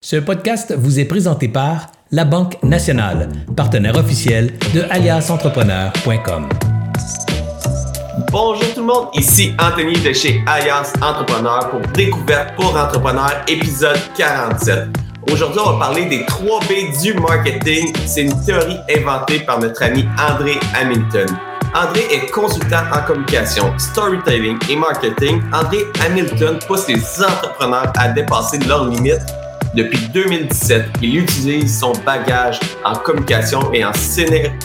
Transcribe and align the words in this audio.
Ce 0.00 0.14
podcast 0.14 0.72
vous 0.78 1.00
est 1.00 1.06
présenté 1.06 1.48
par 1.48 1.88
La 2.12 2.24
Banque 2.24 2.62
Nationale, 2.62 3.28
partenaire 3.56 3.96
officiel 3.96 4.56
de 4.72 4.82
aliasentrepreneur.com. 4.90 6.48
Bonjour 8.30 8.74
tout 8.74 8.80
le 8.80 8.86
monde, 8.86 9.08
ici 9.14 9.54
Anthony 9.58 9.94
de 9.94 10.12
chez 10.12 10.40
Alias 10.46 10.92
Entrepreneur 11.02 11.68
pour 11.70 11.80
Découverte 11.94 12.54
pour 12.54 12.76
Entrepreneurs, 12.76 13.42
épisode 13.48 13.98
47. 14.16 14.84
Aujourd'hui, 15.32 15.60
on 15.66 15.72
va 15.72 15.86
parler 15.86 16.04
des 16.06 16.24
3 16.26 16.60
B 16.60 17.02
du 17.02 17.14
marketing. 17.14 17.92
C'est 18.06 18.22
une 18.22 18.44
théorie 18.44 18.78
inventée 18.96 19.40
par 19.40 19.58
notre 19.58 19.82
ami 19.82 20.06
André 20.16 20.60
Hamilton. 20.80 21.26
André 21.74 22.02
est 22.12 22.30
consultant 22.30 22.84
en 22.94 23.04
communication, 23.04 23.76
storytelling 23.76 24.58
et 24.70 24.76
marketing. 24.76 25.42
André 25.52 25.78
Hamilton 26.06 26.60
pousse 26.68 26.86
les 26.86 27.00
entrepreneurs 27.20 27.92
à 27.96 28.08
dépasser 28.10 28.60
leurs 28.60 28.88
limites 28.88 29.26
depuis 29.74 30.08
2017, 30.12 30.86
il 31.02 31.18
utilise 31.18 31.78
son 31.78 31.92
bagage 32.04 32.58
en 32.84 32.94
communication 32.94 33.72
et 33.72 33.84
en 33.84 33.92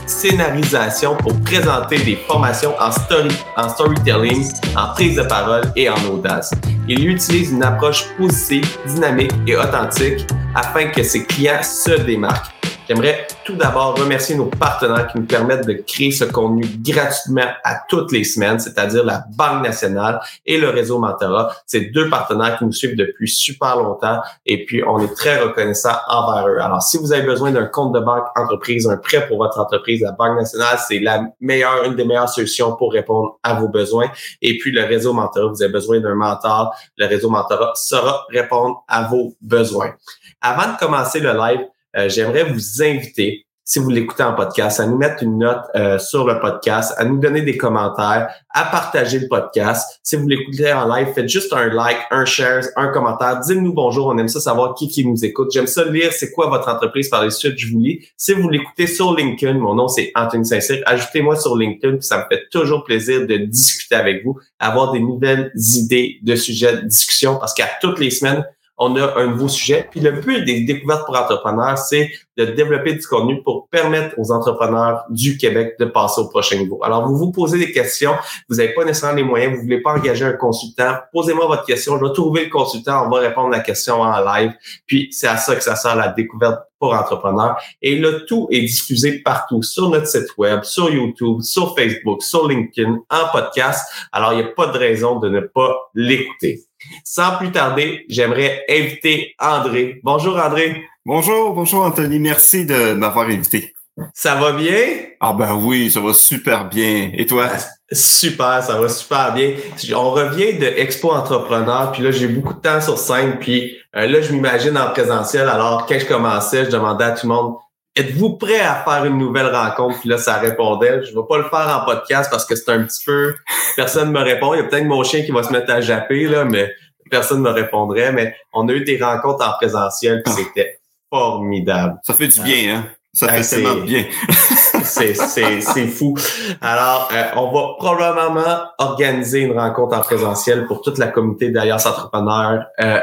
scénarisation 0.06 1.16
pour 1.18 1.40
présenter 1.42 1.98
des 2.00 2.16
formations 2.28 2.74
en, 2.80 2.92
story, 2.92 3.30
en 3.58 3.70
storytelling, 3.70 4.50
en 4.76 4.94
prise 4.94 5.18
de 5.18 5.24
parole 5.24 5.64
et 5.76 5.90
en 5.90 6.02
audace. 6.12 6.52
Il 6.88 7.08
utilise 7.08 7.52
une 7.52 7.64
approche 7.64 8.06
positive, 8.18 8.66
dynamique 8.88 9.34
et 9.48 9.56
authentique 9.56 10.26
afin 10.56 10.88
que 10.88 11.04
ses 11.04 11.26
clients 11.26 11.64
se 11.64 11.92
démarquent. 12.02 12.63
J'aimerais 12.94 13.26
tout 13.44 13.56
d'abord 13.56 13.98
remercier 13.98 14.36
nos 14.36 14.46
partenaires 14.46 15.08
qui 15.08 15.18
nous 15.18 15.26
permettent 15.26 15.66
de 15.66 15.74
créer 15.74 16.12
ce 16.12 16.26
contenu 16.26 16.64
gratuitement 16.78 17.48
à 17.64 17.80
toutes 17.90 18.12
les 18.12 18.24
semaines, 18.24 18.60
c'est-à-dire 18.60 19.04
la 19.04 19.24
Banque 19.36 19.64
nationale 19.64 20.20
et 20.46 20.60
le 20.60 20.70
réseau 20.70 21.00
Mentora. 21.00 21.56
C'est 21.66 21.86
deux 21.92 22.08
partenaires 22.08 22.56
qui 22.60 22.66
nous 22.66 22.72
suivent 22.72 22.96
depuis 22.96 23.28
super 23.28 23.78
longtemps 23.78 24.22
et 24.46 24.64
puis 24.66 24.84
on 24.86 25.00
est 25.00 25.12
très 25.16 25.42
reconnaissant 25.42 25.96
envers 26.08 26.48
eux. 26.48 26.60
Alors, 26.60 26.84
si 26.84 27.00
vous 27.00 27.12
avez 27.12 27.24
besoin 27.24 27.52
d'un 27.52 27.66
compte 27.66 27.96
de 27.96 28.00
banque 28.00 28.26
entreprise, 28.36 28.86
un 28.86 28.98
prêt 28.98 29.28
pour 29.28 29.40
votre 29.40 29.60
entreprise, 29.60 30.02
la 30.02 30.12
Banque 30.12 30.38
nationale, 30.38 30.78
c'est 30.88 31.00
la 31.00 31.24
meilleure, 31.42 31.86
une 31.86 31.96
des 31.96 32.06
meilleures 32.06 32.30
solutions 32.30 32.76
pour 32.76 32.94
répondre 32.94 33.40
à 33.42 33.56
vos 33.56 33.70
besoins. 33.70 34.12
Et 34.44 34.60
puis, 34.60 34.72
le 34.72 34.84
réseau 34.84 35.14
Mentora, 35.14 35.48
vous 35.48 35.64
avez 35.64 35.74
besoin 35.74 36.00
d'un 36.00 36.14
mentor, 36.14 36.76
le 36.98 37.08
réseau 37.08 37.32
Mentora 37.32 37.72
saura 37.74 38.28
répondre 38.30 38.84
à 38.88 39.02
vos 39.08 39.34
besoins. 39.42 39.94
Avant 40.42 40.74
de 40.74 40.78
commencer 40.78 41.20
le 41.22 41.34
live, 41.34 41.62
euh, 41.96 42.10
j'aimerais 42.10 42.44
vous 42.44 42.82
inviter, 42.82 43.46
si 43.66 43.80
vous 43.80 43.90
l'écoutez 43.90 44.24
en 44.24 44.34
podcast, 44.34 44.80
à 44.80 44.88
nous 44.88 44.98
mettre 44.98 45.24
une 45.24 45.38
note 45.38 45.64
euh, 45.76 45.98
sur 45.98 46.28
le 46.28 46.40
podcast, 46.40 46.94
à 46.98 47.06
nous 47.06 47.18
donner 47.18 47.42
des 47.44 47.56
commentaires, 47.56 48.30
à 48.50 48.66
partager 48.66 49.20
le 49.20 49.28
podcast. 49.28 50.02
Si 50.04 50.18
vous 50.18 50.28
l'écoutez 50.28 50.74
en 50.74 50.88
live, 50.94 51.08
faites 51.16 51.30
juste 51.30 51.54
un 51.54 51.68
like, 51.68 51.98
un 52.12 52.26
share, 52.26 52.64
un 52.76 52.90
commentaire. 52.90 53.40
Dites-nous 53.40 53.74
bonjour, 53.74 54.08
on 54.08 54.18
aime 54.18 54.28
ça 54.28 54.42
savoir 54.42 54.76
qui 54.76 54.90
qui 54.90 55.06
nous 55.06 55.24
écoute. 55.24 55.52
J'aime 55.54 55.68
ça 55.68 55.86
lire 55.86 56.12
c'est 56.12 56.32
quoi 56.32 56.50
votre 56.50 56.68
entreprise 56.68 57.08
par 57.10 57.24
les 57.24 57.32
suite, 57.32 57.58
je 57.58 57.72
vous 57.72 57.80
lis. 57.80 58.06
Si 58.18 58.34
vous 58.34 58.50
l'écoutez 58.50 58.88
sur 58.88 59.16
LinkedIn, 59.16 59.60
mon 59.60 59.76
nom 59.76 59.88
c'est 59.88 60.12
Anthony 60.16 60.46
Saint-Cyr, 60.46 60.84
ajoutez-moi 60.86 61.38
sur 61.38 61.56
LinkedIn, 61.56 61.98
puis 61.98 62.06
ça 62.06 62.18
me 62.18 62.24
fait 62.36 62.44
toujours 62.52 62.84
plaisir 62.84 63.26
de 63.26 63.38
discuter 63.38 63.96
avec 63.96 64.26
vous, 64.26 64.38
avoir 64.60 64.92
des 64.92 65.00
nouvelles 65.00 65.52
idées 65.56 66.18
de 66.22 66.36
sujets 66.36 66.76
de 66.76 66.82
discussion 66.82 67.38
parce 67.38 67.54
qu'à 67.54 67.70
toutes 67.80 68.00
les 68.00 68.10
semaines, 68.10 68.44
on 68.84 68.96
a 68.98 69.20
un 69.20 69.28
nouveau 69.28 69.48
sujet. 69.48 69.88
Puis 69.90 70.00
le 70.00 70.12
but 70.12 70.44
des 70.44 70.62
découvertes 70.62 71.06
pour 71.06 71.18
entrepreneurs, 71.18 71.78
c'est 71.78 72.12
de 72.38 72.46
développer 72.46 72.94
du 72.94 73.06
contenu 73.06 73.42
pour 73.44 73.68
permettre 73.70 74.16
aux 74.18 74.32
entrepreneurs 74.32 75.04
du 75.10 75.38
Québec 75.38 75.76
de 75.80 75.86
passer 75.86 76.22
au 76.22 76.28
prochain 76.30 76.58
niveau. 76.58 76.80
Alors, 76.84 77.08
vous 77.08 77.16
vous 77.16 77.32
posez 77.32 77.60
des 77.60 77.72
questions, 77.72 78.14
vous 78.50 78.56
n'avez 78.56 78.74
pas 78.74 78.84
nécessairement 78.86 79.18
les 79.18 79.24
moyens, 79.24 79.56
vous 79.56 79.62
voulez 79.62 79.82
pas 79.82 79.94
engager 79.94 80.26
un 80.26 80.34
consultant, 80.34 80.96
posez-moi 81.12 81.46
votre 81.46 81.66
question, 81.66 81.98
je 82.00 82.06
vais 82.06 82.14
trouver 82.14 82.46
le 82.46 82.50
consultant, 82.50 83.06
on 83.06 83.10
va 83.10 83.20
répondre 83.20 83.54
à 83.54 83.58
la 83.58 83.64
question 83.64 84.02
en 84.02 84.20
live. 84.20 84.52
Puis 84.88 85.10
c'est 85.12 85.28
à 85.28 85.38
ça 85.38 85.56
que 85.56 85.64
ça 85.64 85.76
sert 85.76 85.96
la 85.96 86.10
découverte 86.10 86.62
pour 86.80 86.94
entrepreneurs. 86.94 87.56
Et 87.82 87.96
le 87.96 88.26
tout 88.26 88.48
est 88.52 88.62
diffusé 88.62 89.20
partout 89.20 89.62
sur 89.62 89.90
notre 89.90 90.08
site 90.08 90.38
web, 90.38 90.64
sur 90.64 90.90
YouTube, 90.90 91.42
sur 91.42 91.76
Facebook, 91.76 92.22
sur 92.22 92.48
LinkedIn, 92.48 92.98
en 93.10 93.30
podcast. 93.32 93.86
Alors, 94.12 94.34
il 94.34 94.40
n'y 94.40 94.44
a 94.44 94.48
pas 94.48 94.68
de 94.68 94.78
raison 94.78 95.20
de 95.20 95.30
ne 95.30 95.40
pas 95.40 95.78
l'écouter. 95.96 96.66
Sans 97.04 97.38
plus 97.38 97.52
tarder, 97.52 98.06
j'aimerais 98.10 98.64
inviter 98.70 99.36
André. 99.40 100.00
Bonjour 100.04 100.38
André. 100.38 100.84
Bonjour, 101.06 101.54
bonjour 101.54 101.84
Anthony. 101.84 102.20
Merci 102.20 102.66
de 102.66 102.94
m'avoir 102.94 103.28
invité. 103.28 103.74
Ça 104.14 104.36
va 104.36 104.54
bien? 104.54 104.78
Ah 105.20 105.34
ben 105.34 105.54
oui, 105.54 105.92
ça 105.92 106.00
va 106.00 106.14
super 106.14 106.68
bien. 106.68 107.12
Et 107.14 107.26
toi? 107.26 107.50
Super, 107.92 108.64
ça 108.64 108.80
va 108.80 108.90
super 108.90 109.34
bien. 109.34 109.52
On 109.96 110.12
revient 110.12 110.54
de 110.54 110.66
Expo 110.66 111.12
Entrepreneur, 111.12 111.92
puis 111.92 112.02
là, 112.02 112.10
j'ai 112.12 112.28
beaucoup 112.28 112.54
de 112.54 112.60
temps 112.60 112.82
sur 112.82 112.98
scène, 112.98 113.38
puis 113.40 113.78
euh, 113.96 114.08
là, 114.08 114.22
je 114.22 114.32
m'imagine 114.32 114.76
en 114.78 114.90
présentiel. 114.90 115.48
Alors, 115.48 115.86
quand 115.86 116.00
je 116.00 116.06
commençais, 116.06 116.66
je 116.66 116.72
demandais 116.72 117.06
à 117.06 117.12
tout 117.12 117.28
le 117.28 117.34
monde, 117.34 117.56
êtes-vous 117.96 118.38
prêt 118.38 118.60
à 118.60 118.76
faire 118.84 119.06
une 119.06 119.18
nouvelle 119.18 119.54
rencontre? 119.54 120.00
Puis 120.00 120.10
là, 120.10 120.18
ça 120.18 120.36
répondait. 120.38 121.04
Je 121.04 121.12
ne 121.12 121.22
vais 121.22 121.28
pas 121.28 121.38
le 121.38 121.44
faire 121.46 121.82
en 121.82 121.86
podcast 121.86 122.30
parce 122.32 122.46
que 122.46 122.56
c'est 122.56 122.72
un 122.72 122.84
petit 122.84 123.04
peu... 123.06 123.36
Personne 123.76 124.12
ne 124.12 124.14
me 124.14 124.24
répond. 124.24 124.54
Il 124.54 124.58
y 124.58 124.60
a 124.62 124.64
peut-être 124.64 124.86
mon 124.86 125.04
chien 125.04 125.24
qui 125.24 125.32
va 125.32 125.44
se 125.44 125.52
mettre 125.52 125.72
à 125.72 125.82
japper, 125.82 126.28
là, 126.28 126.46
mais 126.46 126.72
personne 127.10 127.40
ne 127.40 127.44
me 127.44 127.52
répondrait. 127.52 128.12
Mais 128.12 128.36
on 128.54 128.68
a 128.70 128.74
eu 128.74 128.84
des 128.84 129.02
rencontres 129.02 129.48
en 129.48 129.54
présentiel, 129.54 130.24
puis 130.24 130.34
c'était 130.34 130.80
formidable. 131.10 132.00
Ça 132.04 132.14
fait 132.14 132.28
du 132.28 132.42
bien, 132.42 132.76
hein? 132.76 132.86
Ça 133.14 133.28
fait 133.28 133.44
tellement 133.44 133.86
bien. 133.86 134.06
c'est 134.84 135.88
fou. 135.88 136.16
Alors, 136.62 137.10
euh, 137.14 137.24
on 137.36 137.52
va 137.52 137.76
probablement 137.78 138.64
organiser 138.80 139.42
une 139.42 139.58
rencontre 139.58 139.96
en 139.96 140.02
présentiel 140.02 140.66
pour 140.66 140.82
toute 140.82 140.98
la 140.98 141.08
communauté 141.08 141.52
d'Alliance 141.52 141.86
Entrepreneurs 141.86 142.66
euh, 142.82 143.00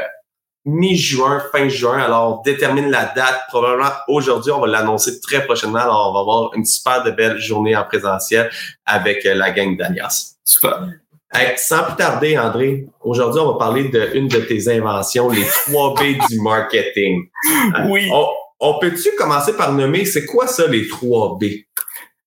mi-juin, 0.65 1.41
fin 1.51 1.67
juin. 1.69 1.99
Alors, 1.99 2.39
on 2.39 2.41
détermine 2.43 2.89
la 2.89 3.05
date 3.05 3.41
probablement 3.47 3.91
aujourd'hui. 4.07 4.51
On 4.51 4.59
va 4.59 4.67
l'annoncer 4.67 5.19
très 5.21 5.45
prochainement. 5.45 5.79
Alors, 5.79 6.09
on 6.09 6.13
va 6.13 6.19
avoir 6.19 6.53
une 6.55 6.65
super 6.65 7.03
de 7.03 7.11
belle 7.11 7.37
journée 7.39 7.75
en 7.75 7.83
présentiel 7.83 8.49
avec 8.85 9.25
euh, 9.25 9.33
la 9.33 9.51
gang 9.51 9.75
d'Alliance. 9.77 10.35
Super. 10.43 10.87
sans 11.57 11.83
plus 11.83 11.95
tarder, 11.95 12.37
André, 12.37 12.87
aujourd'hui, 13.01 13.41
on 13.41 13.53
va 13.53 13.57
parler 13.57 13.85
d'une 13.85 14.27
de, 14.27 14.39
tes 14.39 14.67
inventions, 14.69 15.29
les 15.29 15.45
3 15.45 15.95
B 15.95 16.17
du 16.29 16.41
marketing. 16.41 17.29
Oui. 17.87 18.09
On 18.63 18.77
peut-tu 18.77 19.09
commencer 19.17 19.57
par 19.57 19.73
nommer, 19.73 20.05
c'est 20.05 20.25
quoi 20.27 20.45
ça, 20.45 20.67
les 20.67 20.87
3 20.87 21.39
B? 21.41 21.45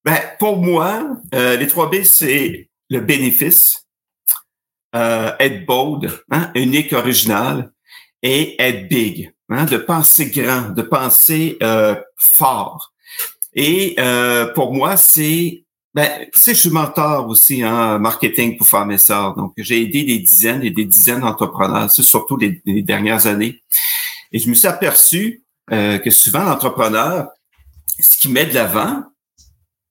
Ben, 0.05 0.19
pour 0.41 0.57
moi, 0.59 1.07
euh, 1.33 1.57
les 1.57 1.69
3 1.69 1.91
B, 1.91 2.03
c'est 2.03 2.69
le 2.91 3.01
bénéfice, 3.01 3.87
euh, 4.97 5.31
être 5.39 5.65
bold, 5.65 6.11
hein, 6.31 6.51
unique, 6.57 6.93
original, 6.93 7.71
et 8.25 8.57
être 8.59 8.89
big, 8.89 9.33
hein, 9.51 9.67
de 9.67 9.77
penser 9.77 10.31
grand, 10.31 10.71
de 10.71 10.81
penser 10.83 11.59
euh, 11.63 11.95
fort. 12.17 12.95
Et 13.53 13.95
euh, 13.99 14.47
pour 14.55 14.73
moi, 14.73 14.97
c'est, 14.97 15.65
ben, 15.93 16.09
tu 16.33 16.41
sais, 16.41 16.55
je 16.55 16.61
suis 16.61 16.71
mentor 16.71 17.29
aussi 17.29 17.65
en 17.65 18.01
marketing 18.01 18.57
pour 18.57 18.67
femmes 18.67 18.93
et 18.93 18.99
sœurs. 18.99 19.37
Donc, 19.37 19.53
j'ai 19.59 19.83
aidé 19.83 20.05
des 20.05 20.19
dizaines 20.21 20.65
et 20.65 20.71
des 20.71 20.87
dizaines 20.87 21.21
d'entrepreneurs, 21.21 21.91
surtout 21.91 22.39
les, 22.39 22.63
dernières 22.83 23.27
années. 23.27 23.63
Et 24.33 24.39
je 24.39 24.49
me 24.49 24.55
suis 24.55 24.67
aperçu 24.67 25.45
euh, 25.71 25.99
que 25.99 26.11
souvent 26.11 26.45
l'entrepreneur, 26.45 27.29
ce 28.01 28.17
qui 28.17 28.31
met 28.31 28.47
de 28.47 28.55
l'avant, 28.55 29.03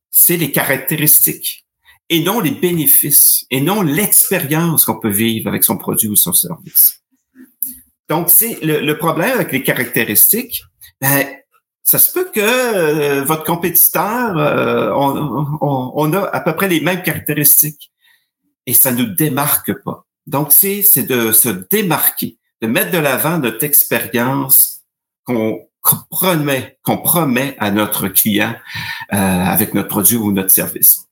c'est 0.09 0.37
les 0.37 0.51
caractéristiques 0.51 1.65
et 2.09 2.23
non 2.23 2.39
les 2.39 2.51
bénéfices 2.51 3.45
et 3.51 3.61
non 3.61 3.83
l'expérience 3.83 4.85
qu'on 4.85 4.99
peut 4.99 5.09
vivre 5.09 5.47
avec 5.47 5.63
son 5.63 5.77
produit 5.77 6.09
ou 6.09 6.15
son 6.15 6.33
service. 6.33 7.02
Donc, 8.13 8.29
c'est 8.29 8.59
le, 8.61 8.93
problème 8.93 9.31
avec 9.31 9.51
les 9.51 9.63
caractéristiques. 9.63 10.65
Ben, 11.01 11.25
ça 11.81 11.97
se 11.97 12.13
peut 12.13 12.29
que 12.31 12.39
euh, 12.39 13.23
votre 13.23 13.43
compétiteur, 13.43 14.37
euh, 14.37 14.91
on, 14.95 15.91
on, 15.95 16.13
a 16.13 16.21
à 16.27 16.39
peu 16.41 16.53
près 16.53 16.67
les 16.67 16.79
mêmes 16.79 17.01
caractéristiques 17.01 17.91
et 18.67 18.75
ça 18.75 18.91
nous 18.91 19.07
démarque 19.07 19.73
pas. 19.83 20.05
Donc, 20.27 20.51
c'est 20.51 20.83
de 21.07 21.31
se 21.31 21.49
démarquer, 21.49 22.37
de 22.61 22.67
mettre 22.67 22.91
de 22.91 22.99
l'avant 22.99 23.39
notre 23.39 23.63
expérience 23.63 24.83
qu'on 25.25 25.67
promet, 26.11 26.77
qu'on 26.83 26.99
promet 26.99 27.55
à 27.57 27.71
notre 27.71 28.09
client 28.09 28.55
euh, 29.11 29.17
avec 29.17 29.73
notre 29.73 29.89
produit 29.89 30.17
ou 30.17 30.31
notre 30.31 30.51
service. 30.51 31.07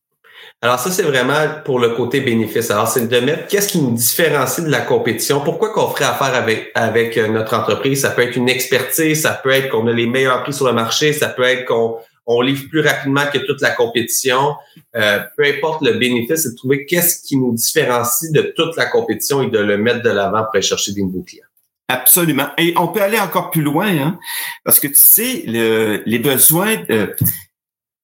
Alors 0.63 0.77
ça, 0.77 0.91
c'est 0.91 1.01
vraiment 1.01 1.39
pour 1.65 1.79
le 1.79 1.89
côté 1.89 2.21
bénéfice. 2.21 2.69
Alors, 2.69 2.87
c'est 2.87 3.07
de 3.07 3.19
mettre 3.19 3.47
qu'est-ce 3.47 3.67
qui 3.67 3.81
nous 3.81 3.93
différencie 3.95 4.63
de 4.63 4.69
la 4.69 4.81
compétition. 4.81 5.41
Pourquoi 5.41 5.73
qu'on 5.73 5.87
ferait 5.89 6.05
affaire 6.05 6.35
avec, 6.35 6.69
avec 6.75 7.17
euh, 7.17 7.27
notre 7.29 7.55
entreprise? 7.55 8.01
Ça 8.01 8.11
peut 8.11 8.21
être 8.21 8.35
une 8.35 8.47
expertise, 8.47 9.23
ça 9.23 9.33
peut 9.33 9.49
être 9.49 9.69
qu'on 9.69 9.87
a 9.87 9.91
les 9.91 10.05
meilleurs 10.05 10.43
prix 10.43 10.53
sur 10.53 10.67
le 10.67 10.73
marché, 10.73 11.13
ça 11.13 11.29
peut 11.29 11.41
être 11.41 11.65
qu'on 11.65 11.97
on 12.27 12.41
livre 12.41 12.69
plus 12.69 12.81
rapidement 12.81 13.25
que 13.33 13.39
toute 13.39 13.59
la 13.61 13.71
compétition. 13.71 14.53
Euh, 14.95 15.19
peu 15.35 15.45
importe 15.45 15.81
le 15.81 15.93
bénéfice, 15.93 16.43
c'est 16.43 16.51
de 16.51 16.55
trouver 16.55 16.85
qu'est-ce 16.85 17.23
qui 17.23 17.37
nous 17.37 17.53
différencie 17.53 18.31
de 18.31 18.53
toute 18.55 18.77
la 18.77 18.85
compétition 18.85 19.41
et 19.41 19.49
de 19.49 19.57
le 19.57 19.79
mettre 19.79 20.03
de 20.03 20.11
l'avant 20.11 20.43
pour 20.43 20.51
aller 20.53 20.61
chercher 20.61 20.93
des 20.93 21.01
nouveaux 21.01 21.23
clients. 21.23 21.45
Absolument. 21.87 22.47
Et 22.59 22.73
on 22.77 22.87
peut 22.87 23.01
aller 23.01 23.19
encore 23.19 23.49
plus 23.49 23.63
loin, 23.63 23.87
hein, 23.87 24.19
parce 24.63 24.79
que 24.79 24.87
tu 24.87 24.95
sais, 24.95 25.43
le, 25.45 26.03
les 26.05 26.19
besoins, 26.19 26.77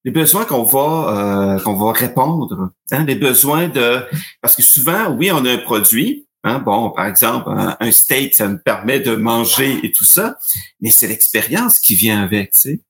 les 0.08 0.12
besoins 0.12 0.46
qu'on 0.46 0.64
va 0.64 1.58
euh, 1.58 1.60
qu'on 1.60 1.76
va 1.76 1.92
répondre, 1.92 2.70
hein, 2.92 3.04
les 3.04 3.16
besoins 3.16 3.68
de, 3.68 4.00
parce 4.42 4.56
que 4.56 4.64
souvent, 4.64 5.10
oui, 5.10 5.32
on 5.34 5.44
a 5.44 5.52
un 5.52 5.58
produit, 5.58 6.24
Hein? 6.44 6.60
Bon, 6.60 6.92
par 6.92 7.08
exemple, 7.08 7.50
un, 7.50 7.92
steak, 7.92 8.34
ça 8.34 8.48
me 8.48 8.58
permet 8.58 9.02
de 9.02 9.16
manger 9.16 9.80
et 9.84 9.92
tout 9.92 10.06
ça, 10.06 10.38
mais 10.80 10.92
c'est 10.92 11.08
l'expérience 11.08 11.80
qui 11.80 11.96
vient 11.96 12.24
avec. 12.24 12.52
Tu 12.54 12.60
sais. 12.60 12.82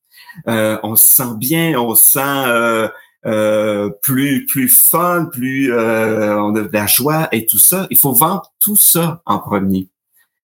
Euh, 0.48 0.78
on 0.84 0.96
se 0.96 1.10
sent 1.10 1.34
bien, 1.38 1.80
on 1.80 1.96
se 1.96 2.12
sent 2.12 2.20
euh, 2.20 2.88
euh, 3.26 3.90
plus 4.04 4.46
plus 4.46 4.70
fun, 4.70 5.26
plus 5.32 5.74
on 5.74 6.56
a 6.56 6.62
de 6.62 6.70
la 6.72 6.86
joie 6.86 7.30
et 7.32 7.48
tout 7.48 7.58
ça. 7.58 7.88
Il 7.90 7.98
faut 7.98 8.14
vendre 8.14 8.54
tout 8.60 8.78
ça 8.78 9.24
en 9.26 9.40
premier. 9.40 9.90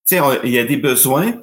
Tu 0.07 0.17
sais, 0.17 0.21
il 0.43 0.49
y 0.49 0.57
a 0.57 0.63
des 0.63 0.77
besoins 0.77 1.33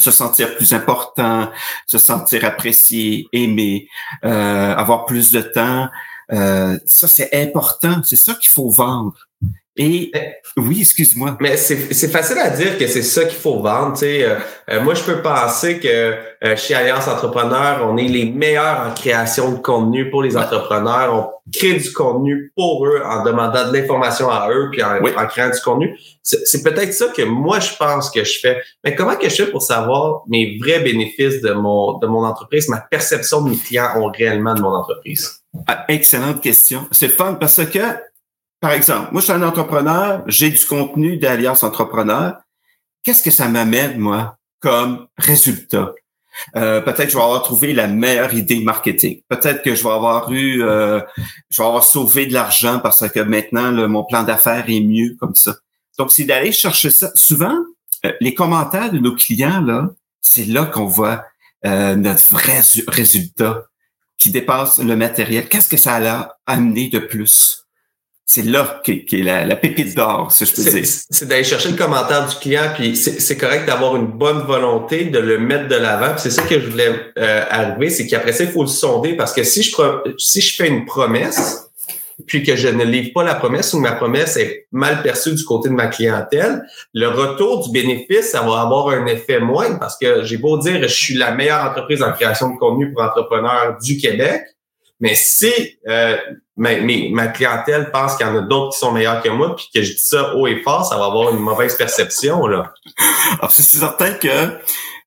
se 0.00 0.10
sentir 0.10 0.56
plus 0.56 0.72
important, 0.72 1.50
se 1.86 1.98
sentir 1.98 2.44
apprécié, 2.44 3.26
aimé, 3.32 3.88
avoir 4.22 5.06
plus 5.06 5.30
de 5.30 5.40
temps. 5.40 5.88
ça, 6.30 7.08
c'est 7.08 7.34
important. 7.34 8.02
C'est 8.04 8.16
ça 8.16 8.34
qu'il 8.34 8.50
faut 8.50 8.70
vendre. 8.70 9.28
Et 9.76 10.12
oui, 10.56 10.82
excuse-moi. 10.82 11.36
Mais 11.40 11.56
c'est 11.56 12.08
facile 12.08 12.38
à 12.38 12.50
dire 12.50 12.78
que 12.78 12.86
c'est 12.86 13.02
ça 13.02 13.24
qu'il 13.24 13.38
faut 13.38 13.58
vendre. 13.60 13.94
Tu 13.94 14.00
sais. 14.00 14.24
Euh, 14.24 14.36
euh, 14.70 14.80
moi, 14.82 14.94
je 14.94 15.02
peux 15.02 15.20
penser 15.20 15.80
que 15.80 16.14
euh, 16.44 16.56
chez 16.56 16.74
Alliance 16.74 17.08
Entrepreneur, 17.08 17.84
on 17.84 17.96
est 17.96 18.06
les 18.06 18.24
meilleurs 18.24 18.86
en 18.86 18.94
création 18.94 19.50
de 19.50 19.58
contenu 19.58 20.10
pour 20.10 20.22
les 20.22 20.36
entrepreneurs. 20.36 21.12
On 21.12 21.50
crée 21.50 21.74
du 21.74 21.92
contenu 21.92 22.52
pour 22.54 22.86
eux 22.86 23.02
en 23.04 23.24
demandant 23.24 23.68
de 23.68 23.76
l'information 23.76 24.30
à 24.30 24.48
eux 24.50 24.68
puis 24.70 24.82
en, 24.84 24.96
en 25.04 25.26
créant 25.26 25.50
du 25.50 25.60
contenu. 25.60 25.98
C'est 26.22 26.62
peut-être 26.62 26.94
ça 26.94 27.08
que 27.08 27.22
moi, 27.22 27.58
je 27.58 27.74
pense 27.76 28.10
que 28.10 28.22
je 28.22 28.38
fais. 28.38 28.62
Mais 28.84 28.94
comment 28.94 29.16
que 29.16 29.28
je 29.28 29.34
fais 29.34 29.50
pour 29.50 29.62
savoir 29.62 30.22
mes 30.28 30.56
vrais 30.62 30.80
bénéfices 30.80 31.40
de 31.40 31.52
mon, 31.52 31.98
de 31.98 32.06
mon 32.06 32.24
entreprise, 32.24 32.68
ma 32.68 32.78
perception 32.80 33.42
de 33.42 33.50
mes 33.50 33.56
clients 33.56 33.90
ont 33.96 34.10
réellement 34.16 34.54
de 34.54 34.60
mon 34.60 34.72
entreprise? 34.72 35.40
Ah, 35.66 35.84
excellente 35.88 36.40
question. 36.40 36.86
C'est 36.92 37.08
fun 37.08 37.34
parce 37.34 37.64
que 37.66 37.78
par 38.64 38.72
exemple, 38.72 39.08
moi, 39.12 39.20
je 39.20 39.26
suis 39.26 39.34
un 39.34 39.42
entrepreneur, 39.42 40.22
j'ai 40.26 40.48
du 40.48 40.64
contenu 40.64 41.18
d'Alliance 41.18 41.62
Entrepreneur. 41.62 42.38
Qu'est-ce 43.02 43.22
que 43.22 43.30
ça 43.30 43.46
m'amène, 43.46 43.98
moi, 43.98 44.38
comme 44.58 45.06
résultat? 45.18 45.92
Euh, 46.56 46.80
peut-être 46.80 47.04
que 47.04 47.10
je 47.10 47.16
vais 47.18 47.22
avoir 47.22 47.42
trouvé 47.42 47.74
la 47.74 47.88
meilleure 47.88 48.32
idée 48.32 48.60
marketing. 48.60 49.20
Peut-être 49.28 49.62
que 49.62 49.74
je 49.74 49.84
vais 49.84 49.90
avoir 49.90 50.32
eu, 50.32 50.62
euh, 50.62 51.02
je 51.50 51.60
vais 51.60 51.68
avoir 51.68 51.84
sauvé 51.84 52.24
de 52.24 52.32
l'argent 52.32 52.78
parce 52.78 53.06
que 53.06 53.20
maintenant 53.20 53.70
mon 53.86 54.02
plan 54.02 54.22
d'affaires 54.22 54.64
est 54.66 54.80
mieux 54.80 55.14
comme 55.20 55.34
ça. 55.34 55.56
Donc, 55.98 56.10
c'est 56.10 56.24
d'aller 56.24 56.50
chercher 56.50 56.88
ça. 56.88 57.10
Souvent, 57.14 57.58
euh, 58.06 58.12
les 58.22 58.32
commentaires 58.32 58.90
de 58.90 58.98
nos 58.98 59.14
clients 59.14 59.60
là, 59.60 59.90
c'est 60.22 60.46
là 60.46 60.64
qu'on 60.64 60.86
voit 60.86 61.22
notre 61.62 62.32
vrai 62.32 62.62
résultat 62.88 63.66
qui 64.18 64.30
dépasse 64.30 64.78
le 64.78 64.96
matériel. 64.96 65.50
Qu'est-ce 65.50 65.68
que 65.68 65.76
ça 65.76 65.96
a 65.96 66.36
amené 66.46 66.88
de 66.88 66.98
plus? 66.98 67.63
C'est 68.26 68.42
là 68.42 68.80
qu'est 68.82 69.04
est 69.12 69.22
la, 69.22 69.44
la, 69.44 69.56
pépite 69.56 69.94
d'or, 69.94 70.32
si 70.32 70.46
je 70.46 70.54
peux 70.54 70.62
dire. 70.62 70.84
C'est 70.84 71.28
d'aller 71.28 71.44
chercher 71.44 71.70
le 71.70 71.76
commentaire 71.76 72.26
du 72.26 72.34
client, 72.36 72.72
puis 72.74 72.96
c'est 72.96 73.36
correct 73.36 73.66
d'avoir 73.66 73.96
une 73.96 74.06
bonne 74.06 74.40
volonté 74.40 75.04
de 75.04 75.18
le 75.18 75.38
mettre 75.38 75.68
de 75.68 75.76
l'avant. 75.76 76.16
C'est 76.16 76.30
ça 76.30 76.42
que 76.42 76.58
je 76.58 76.70
voulais 76.70 76.90
euh, 77.18 77.44
arriver, 77.50 77.90
c'est 77.90 78.06
qu'après 78.06 78.32
ça, 78.32 78.44
il 78.44 78.50
faut 78.50 78.62
le 78.62 78.68
sonder 78.68 79.14
parce 79.14 79.32
que 79.32 79.44
si 79.44 79.62
je 79.62 79.74
si 80.16 80.40
je 80.40 80.56
fais 80.56 80.68
une 80.68 80.86
promesse, 80.86 81.64
puis 82.26 82.42
que 82.42 82.56
je 82.56 82.68
ne 82.68 82.84
livre 82.84 83.10
pas 83.12 83.24
la 83.24 83.34
promesse 83.34 83.74
ou 83.74 83.80
ma 83.80 83.92
promesse 83.92 84.36
est 84.36 84.66
mal 84.72 85.02
perçue 85.02 85.34
du 85.34 85.44
côté 85.44 85.68
de 85.68 85.74
ma 85.74 85.88
clientèle, 85.88 86.62
le 86.92 87.08
retour 87.08 87.66
du 87.66 87.72
bénéfice, 87.72 88.30
ça 88.30 88.42
va 88.42 88.60
avoir 88.60 88.88
un 88.88 89.06
effet 89.06 89.40
moindre 89.40 89.78
parce 89.78 89.98
que 89.98 90.22
j'ai 90.22 90.36
beau 90.36 90.58
dire 90.58 90.80
je 90.82 90.86
suis 90.86 91.14
la 91.14 91.32
meilleure 91.32 91.64
entreprise 91.64 92.02
en 92.02 92.12
création 92.12 92.50
de 92.54 92.58
contenu 92.58 92.92
pour 92.92 93.02
entrepreneurs 93.02 93.78
du 93.82 93.96
Québec, 93.96 94.42
mais 95.00 95.14
si 95.14 95.52
euh, 95.88 96.16
ma, 96.56 96.80
ma, 96.80 97.28
clientèle 97.28 97.90
pense 97.90 98.16
qu'il 98.16 98.26
y 98.26 98.28
en 98.28 98.36
a 98.36 98.42
d'autres 98.42 98.72
qui 98.72 98.78
sont 98.78 98.92
meilleurs 98.92 99.22
que 99.22 99.28
moi, 99.28 99.56
puis 99.56 99.68
que 99.74 99.82
je 99.82 99.92
dis 99.92 99.98
ça 99.98 100.34
haut 100.34 100.46
et 100.46 100.62
fort, 100.62 100.84
ça 100.84 100.96
va 100.96 101.06
avoir 101.06 101.34
une 101.34 101.40
mauvaise 101.40 101.76
perception. 101.76 102.46
là. 102.46 102.72
C'est 103.50 103.62
certain 103.62 104.12
que 104.12 104.58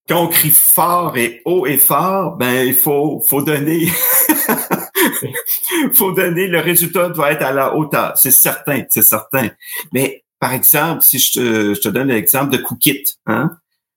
quand 0.08 0.24
on 0.24 0.28
crie 0.28 0.52
fort 0.52 1.18
et 1.18 1.42
haut 1.46 1.66
et 1.66 1.78
fort, 1.78 2.38
ben 2.38 2.66
il 2.66 2.74
faut, 2.74 3.22
faut 3.26 3.42
donner. 3.42 3.88
faut 5.94 6.12
donner, 6.12 6.48
le 6.48 6.60
résultat 6.60 7.10
doit 7.10 7.32
être 7.32 7.44
à 7.44 7.52
la 7.52 7.76
hauteur. 7.76 8.18
C'est 8.18 8.32
certain, 8.32 8.84
c'est 8.90 9.04
certain. 9.04 9.50
Mais 9.94 10.24
par 10.40 10.54
exemple, 10.54 11.02
si 11.02 11.20
je 11.20 11.34
te, 11.34 11.74
je 11.74 11.82
te 11.82 11.90
donne 11.90 12.10
l'exemple 12.10 12.52
de 12.52 12.58
Cookit, 12.58 13.04
hein? 13.26 13.52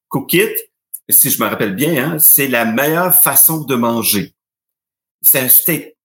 Cookit, 0.08 0.54
si 1.08 1.31
je 1.31 1.42
me 1.42 1.48
rappelle 1.48 1.75
bien, 1.75 2.12
hein, 2.12 2.19
c'est 2.19 2.48
la 2.48 2.64
meilleure 2.64 3.14
façon 3.14 3.60
de 3.60 3.75
manger 3.75 4.34
c'est 5.22 5.40
un 5.40 5.49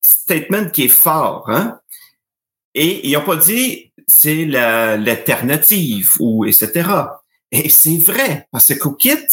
statement 0.02 0.70
qui 0.70 0.86
est 0.86 0.90
fort, 0.90 1.46
hein? 1.50 1.80
Et 2.74 3.08
ils 3.08 3.14
n'ont 3.14 3.24
pas 3.24 3.38
dit 3.38 3.92
c'est 4.08 4.46
l'alternative 4.46 6.12
ou 6.20 6.46
etc. 6.46 6.90
Et 7.52 7.70
c'est 7.70 7.98
vrai, 7.98 8.48
parce 8.52 8.68
que 8.68 8.74
Cookit, 8.74 9.28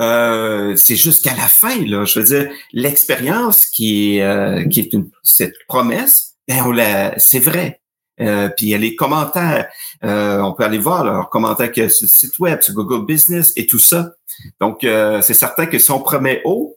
euh, 0.00 0.74
c'est 0.76 0.96
jusqu'à 0.96 1.34
la 1.34 1.48
fin, 1.48 1.84
là. 1.86 2.04
Je 2.04 2.18
veux 2.18 2.26
dire, 2.26 2.50
l'expérience 2.72 3.66
qui 3.66 4.16
est, 4.16 4.22
euh, 4.22 4.64
qui 4.66 4.80
est 4.80 4.92
une, 4.92 5.10
cette 5.22 5.54
promesse, 5.68 6.34
ben 6.48 7.14
c'est 7.16 7.38
vrai. 7.38 7.80
Euh, 8.20 8.48
puis 8.48 8.66
il 8.66 8.68
y 8.68 8.74
a 8.74 8.78
les 8.78 8.94
commentaires, 8.94 9.68
euh, 10.04 10.40
on 10.40 10.52
peut 10.52 10.64
aller 10.64 10.78
voir 10.78 11.04
leurs 11.04 11.30
commentaires 11.30 11.72
que 11.72 11.88
sur 11.88 12.04
le 12.04 12.08
site 12.08 12.38
web, 12.38 12.60
sur 12.62 12.74
Google 12.74 13.06
Business 13.06 13.52
et 13.56 13.66
tout 13.66 13.78
ça. 13.78 14.12
Donc 14.60 14.84
euh, 14.84 15.20
c'est 15.20 15.34
certain 15.34 15.66
que 15.66 15.78
si 15.78 15.90
on 15.90 16.00
promet 16.00 16.40
haut, 16.44 16.73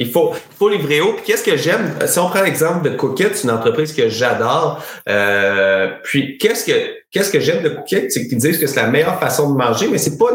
il 0.00 0.10
faut, 0.10 0.32
faut 0.58 0.70
livrer 0.70 1.02
haut. 1.02 1.12
Puis 1.12 1.24
qu'est-ce 1.26 1.44
que 1.44 1.56
j'aime? 1.58 1.94
Si 2.06 2.18
on 2.18 2.28
prend 2.30 2.40
l'exemple 2.40 2.88
de 2.88 2.96
Cookit, 2.96 3.34
c'est 3.34 3.44
une 3.44 3.50
entreprise 3.50 3.92
que 3.92 4.08
j'adore. 4.08 4.82
Euh, 5.08 5.90
puis 6.02 6.38
qu'est-ce 6.38 6.64
que 6.64 6.72
qu'est-ce 7.10 7.30
que 7.30 7.38
j'aime 7.38 7.62
de 7.62 7.68
Cookit? 7.68 8.10
C'est 8.10 8.26
qu'ils 8.26 8.38
disent 8.38 8.58
que 8.58 8.66
c'est 8.66 8.80
la 8.80 8.88
meilleure 8.88 9.20
façon 9.20 9.52
de 9.52 9.58
manger, 9.58 9.88
mais 9.88 9.98
c'est 9.98 10.16
pas 10.16 10.30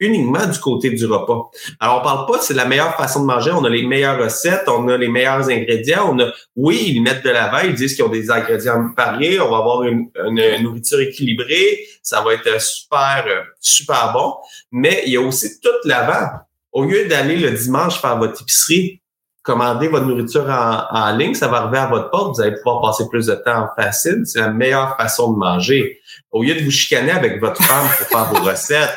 uniquement 0.00 0.46
du 0.46 0.58
côté 0.58 0.90
du 0.90 1.06
repas. 1.06 1.50
Alors, 1.78 2.00
on 2.00 2.02
parle 2.02 2.26
pas 2.26 2.40
c'est 2.42 2.52
la 2.52 2.66
meilleure 2.66 2.94
façon 2.94 3.20
de 3.22 3.24
manger. 3.24 3.52
On 3.52 3.64
a 3.64 3.70
les 3.70 3.86
meilleures 3.86 4.22
recettes, 4.22 4.68
on 4.68 4.86
a 4.88 4.98
les 4.98 5.08
meilleurs 5.08 5.48
ingrédients. 5.48 6.10
On 6.12 6.20
a, 6.20 6.30
oui, 6.56 6.92
ils 6.94 7.00
mettent 7.00 7.24
de 7.24 7.30
l'avant, 7.30 7.60
ils 7.64 7.74
disent 7.74 7.94
qu'ils 7.94 8.04
ont 8.04 8.08
des 8.08 8.30
ingrédients 8.30 8.84
variés. 8.94 9.40
On 9.40 9.50
va 9.50 9.58
avoir 9.58 9.82
une, 9.84 10.10
une, 10.26 10.62
nourriture 10.62 11.00
équilibrée. 11.00 11.86
Ça 12.02 12.20
va 12.20 12.34
être 12.34 12.60
super, 12.60 13.24
super 13.60 14.12
bon. 14.12 14.34
Mais 14.70 15.04
il 15.06 15.12
y 15.14 15.16
a 15.16 15.22
aussi 15.22 15.58
tout 15.58 15.70
l'avant 15.86 16.28
au 16.72 16.84
lieu 16.84 17.06
d'aller 17.06 17.36
le 17.36 17.50
dimanche 17.50 18.00
faire 18.00 18.18
votre 18.18 18.42
épicerie, 18.42 19.00
commander 19.42 19.88
votre 19.88 20.06
nourriture 20.06 20.46
en, 20.48 21.16
ligne, 21.16 21.34
ça 21.34 21.48
va 21.48 21.58
arriver 21.58 21.78
à 21.78 21.86
votre 21.86 22.10
porte, 22.10 22.36
vous 22.36 22.42
allez 22.42 22.56
pouvoir 22.56 22.82
passer 22.82 23.04
plus 23.08 23.26
de 23.26 23.34
temps 23.34 23.68
facile. 23.76 24.22
C'est 24.24 24.40
la 24.40 24.50
meilleure 24.50 24.96
façon 24.96 25.32
de 25.32 25.38
manger. 25.38 25.98
Au 26.30 26.42
lieu 26.42 26.54
de 26.54 26.62
vous 26.62 26.70
chicaner 26.70 27.10
avec 27.10 27.40
votre 27.40 27.62
femme 27.62 27.88
pour 27.98 28.06
faire 28.06 28.32
vos 28.32 28.48
recettes, 28.48 28.96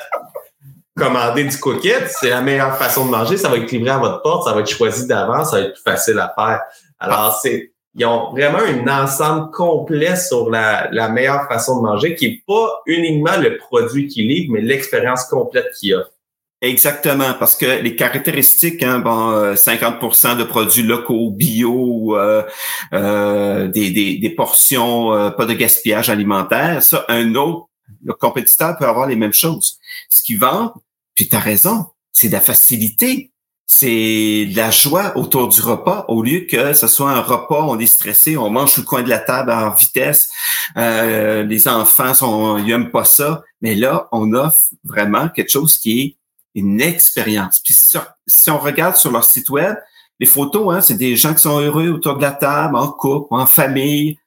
commander 0.98 1.46
du 1.46 1.58
coquette, 1.58 2.12
c'est 2.20 2.30
la 2.30 2.42
meilleure 2.42 2.78
façon 2.78 3.06
de 3.06 3.12
manger. 3.12 3.38
Ça 3.38 3.50
va 3.50 3.58
être 3.58 3.72
livré 3.72 3.90
à 3.90 3.98
votre 3.98 4.22
porte, 4.22 4.48
ça 4.48 4.54
va 4.54 4.62
être 4.62 4.70
choisi 4.70 5.08
d'avance, 5.08 5.52
ça 5.52 5.58
va 5.58 5.64
être 5.64 5.74
plus 5.74 5.84
facile 5.84 6.20
à 6.20 6.34
faire. 6.36 6.62
Alors, 7.00 7.40
c'est 7.42 7.72
ils 7.96 8.06
ont 8.06 8.32
vraiment 8.32 8.58
un 8.58 9.04
ensemble 9.04 9.52
complet 9.52 10.16
sur 10.16 10.50
la, 10.50 10.90
la 10.92 11.10
meilleure 11.10 11.48
façon 11.48 11.78
de 11.78 11.84
manger 11.84 12.16
qui 12.16 12.26
est 12.26 12.44
pas 12.48 12.82
uniquement 12.88 13.38
le 13.38 13.58
produit 13.58 14.08
qu'ils 14.08 14.28
livrent, 14.28 14.54
mais 14.54 14.62
l'expérience 14.62 15.26
complète 15.26 15.68
qu'il 15.80 15.94
offre. 15.94 16.10
Exactement, 16.64 17.34
parce 17.38 17.58
que 17.58 17.82
les 17.82 17.94
caractéristiques, 17.94 18.84
hein, 18.84 19.00
bon, 19.00 19.54
50% 19.54 20.28
euh, 20.28 20.36
de 20.36 20.44
produits 20.46 20.84
locaux, 20.84 21.30
bio, 21.30 22.16
euh, 22.16 22.42
euh, 22.94 23.68
des, 23.68 23.90
des, 23.92 24.18
des, 24.18 24.30
portions, 24.30 25.10
pas 25.38 25.46
de 25.46 25.54
gaspillage 25.56 26.10
alimentaire, 26.10 26.82
ça, 26.82 27.04
un 27.10 27.36
autre, 27.36 27.68
le 28.02 28.14
compétiteur 28.14 28.78
peut 28.78 28.88
avoir 28.88 29.08
les 29.08 29.18
mêmes 29.18 29.34
choses. 29.34 29.78
Ce 30.10 30.24
qui 30.24 30.38
vend, 30.38 30.74
puis 31.16 31.28
tu 31.28 31.36
as 31.36 31.40
raison, 31.40 31.88
c'est 32.14 32.30
de 32.30 32.34
la 32.34 32.40
facilité, 32.40 33.34
c'est 33.68 34.46
de 34.46 34.56
la 34.56 34.72
joie 34.72 35.18
autour 35.18 35.50
du 35.50 35.60
repas, 35.60 36.06
au 36.08 36.24
lieu 36.24 36.48
que 36.50 36.72
ce 36.72 36.88
soit 36.88 37.12
un 37.12 37.22
repas, 37.22 37.62
on 37.62 37.78
est 37.78 37.88
stressé, 37.88 38.38
on 38.38 38.50
mange 38.50 38.78
le 38.78 38.84
coin 38.84 39.04
de 39.04 39.10
la 39.10 39.20
table 39.20 39.52
en 39.52 39.72
vitesse, 39.72 40.30
les 40.78 41.68
enfants 41.68 42.14
sont, 42.14 42.58
ils 42.58 42.72
aiment 42.72 42.92
pas 42.92 43.04
ça, 43.04 43.44
mais 43.62 43.76
là, 43.76 44.08
on 44.14 44.32
offre 44.32 44.64
vraiment 44.86 45.28
quelque 45.28 45.52
chose 45.52 45.78
qui 45.78 46.00
est 46.00 46.18
une 46.56 46.82
expérience. 46.82 47.62
Puis 47.64 47.74
si, 47.74 48.50
on 48.50 48.58
regarde 48.58 48.96
sur 48.96 49.12
leur 49.12 49.24
site 49.24 49.50
web, 49.50 49.76
les 50.20 50.26
photos, 50.26 50.74
hein, 50.74 50.82
c'est 50.82 50.98
des 50.98 51.16
gens 51.16 51.34
qui 51.34 51.42
sont 51.42 51.60
heureux 51.60 51.90
autour 51.90 52.18
de 52.18 52.22
la 52.22 52.32
table, 52.32 52.76
en 52.76 52.88
couple, 52.90 53.28
en 53.32 53.46
famille. 53.46 54.18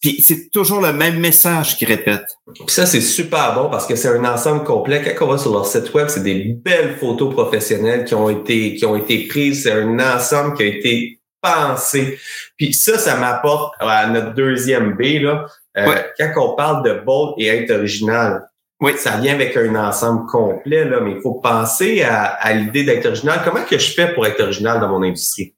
Puis 0.00 0.22
c'est 0.22 0.48
toujours 0.50 0.80
le 0.80 0.94
même 0.94 1.18
message 1.18 1.76
qu'ils 1.76 1.88
répètent. 1.88 2.38
Puis 2.54 2.64
ça, 2.68 2.86
c'est 2.86 3.02
super 3.02 3.54
bon 3.54 3.68
parce 3.68 3.86
que 3.86 3.96
c'est 3.96 4.08
un 4.08 4.24
ensemble 4.24 4.64
complet. 4.64 5.02
Quand 5.02 5.26
on 5.26 5.32
va 5.32 5.38
sur 5.38 5.52
leur 5.52 5.66
site 5.66 5.92
web, 5.92 6.08
c'est 6.08 6.22
des 6.22 6.54
belles 6.64 6.96
photos 6.96 7.34
professionnelles 7.34 8.06
qui 8.06 8.14
ont 8.14 8.30
été, 8.30 8.74
qui 8.74 8.86
ont 8.86 8.96
été 8.96 9.26
prises. 9.28 9.64
C'est 9.64 9.72
un 9.72 9.98
ensemble 9.98 10.56
qui 10.56 10.62
a 10.62 10.66
été 10.66 11.20
pensé. 11.42 12.18
Puis 12.56 12.72
ça, 12.72 12.98
ça 12.98 13.16
m'apporte 13.16 13.74
à 13.78 14.06
notre 14.08 14.34
deuxième 14.34 14.94
B, 14.94 15.22
là. 15.22 15.46
Euh, 15.76 16.02
quand 16.18 16.32
on 16.36 16.56
parle 16.56 16.82
de 16.82 17.04
bold 17.04 17.34
et 17.38 17.46
être 17.46 17.70
original, 17.70 18.42
oui, 18.80 18.92
ça 18.96 19.18
vient 19.18 19.34
avec 19.34 19.56
un 19.56 19.74
ensemble 19.74 20.26
complet, 20.26 20.86
là, 20.86 21.00
mais 21.00 21.12
il 21.12 21.20
faut 21.20 21.34
penser 21.34 22.02
à, 22.02 22.52
l'idée 22.54 22.82
d'être 22.82 23.06
original. 23.06 23.42
Comment 23.44 23.62
que 23.64 23.78
je 23.78 23.92
fais 23.92 24.14
pour 24.14 24.26
être 24.26 24.40
original 24.40 24.80
dans 24.80 24.88
mon 24.88 25.02
industrie? 25.02 25.54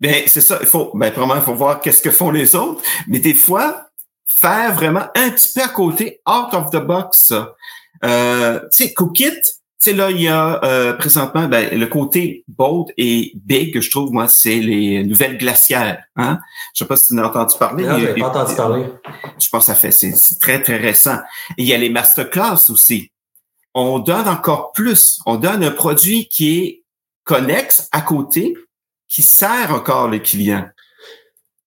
Ben 0.00 0.24
c'est 0.26 0.40
ça. 0.40 0.58
Il 0.60 0.66
faut, 0.66 0.90
ben 0.94 1.10
vraiment, 1.10 1.36
il 1.36 1.42
faut 1.42 1.54
voir 1.54 1.80
qu'est-ce 1.80 2.02
que 2.02 2.10
font 2.10 2.30
les 2.30 2.54
autres. 2.54 2.82
Mais 3.08 3.18
des 3.18 3.34
fois, 3.34 3.86
faire 4.26 4.74
vraiment 4.74 5.06
un 5.14 5.30
petit 5.30 5.52
peu 5.54 5.62
à 5.62 5.68
côté, 5.68 6.20
out 6.28 6.52
of 6.52 6.70
the 6.70 6.84
box. 6.84 7.32
Euh, 8.04 8.60
tu 8.72 8.84
sais, 8.84 8.92
Cookit, 8.92 9.40
sais, 9.84 9.92
là, 9.92 10.10
il 10.10 10.20
y 10.20 10.28
a 10.28 10.62
euh, 10.64 10.92
présentement 10.94 11.46
ben, 11.46 11.78
le 11.78 11.86
côté 11.86 12.44
bold 12.48 12.88
et 12.96 13.32
big 13.34 13.72
que 13.72 13.80
je 13.80 13.90
trouve, 13.90 14.12
moi, 14.12 14.28
c'est 14.28 14.60
les 14.60 15.04
nouvelles 15.04 15.38
glaciaires. 15.38 16.02
Hein? 16.16 16.40
Je 16.74 16.80
sais 16.80 16.88
pas 16.88 16.96
si 16.96 17.08
tu 17.08 17.14
en 17.14 17.18
as 17.18 17.28
entendu 17.28 17.54
parler. 17.58 17.84
Non, 17.84 17.98
j'ai 17.98 18.14
pas 18.14 18.28
entendu 18.28 18.54
parler. 18.54 18.86
Je 19.40 19.48
pense 19.48 19.66
que 19.66 19.66
ça 19.66 19.74
fait, 19.74 19.90
c'est 19.90 20.38
très, 20.40 20.60
très 20.62 20.76
récent. 20.76 21.18
Et 21.56 21.62
il 21.62 21.66
y 21.66 21.74
a 21.74 21.78
les 21.78 21.90
masterclass 21.90 22.70
aussi. 22.70 23.10
On 23.74 23.98
donne 23.98 24.28
encore 24.28 24.72
plus. 24.72 25.20
On 25.26 25.36
donne 25.36 25.64
un 25.64 25.70
produit 25.70 26.28
qui 26.28 26.58
est 26.58 26.84
connexe 27.24 27.88
à 27.92 28.00
côté, 28.00 28.56
qui 29.08 29.22
sert 29.22 29.72
encore 29.72 30.08
le 30.08 30.18
client 30.18 30.68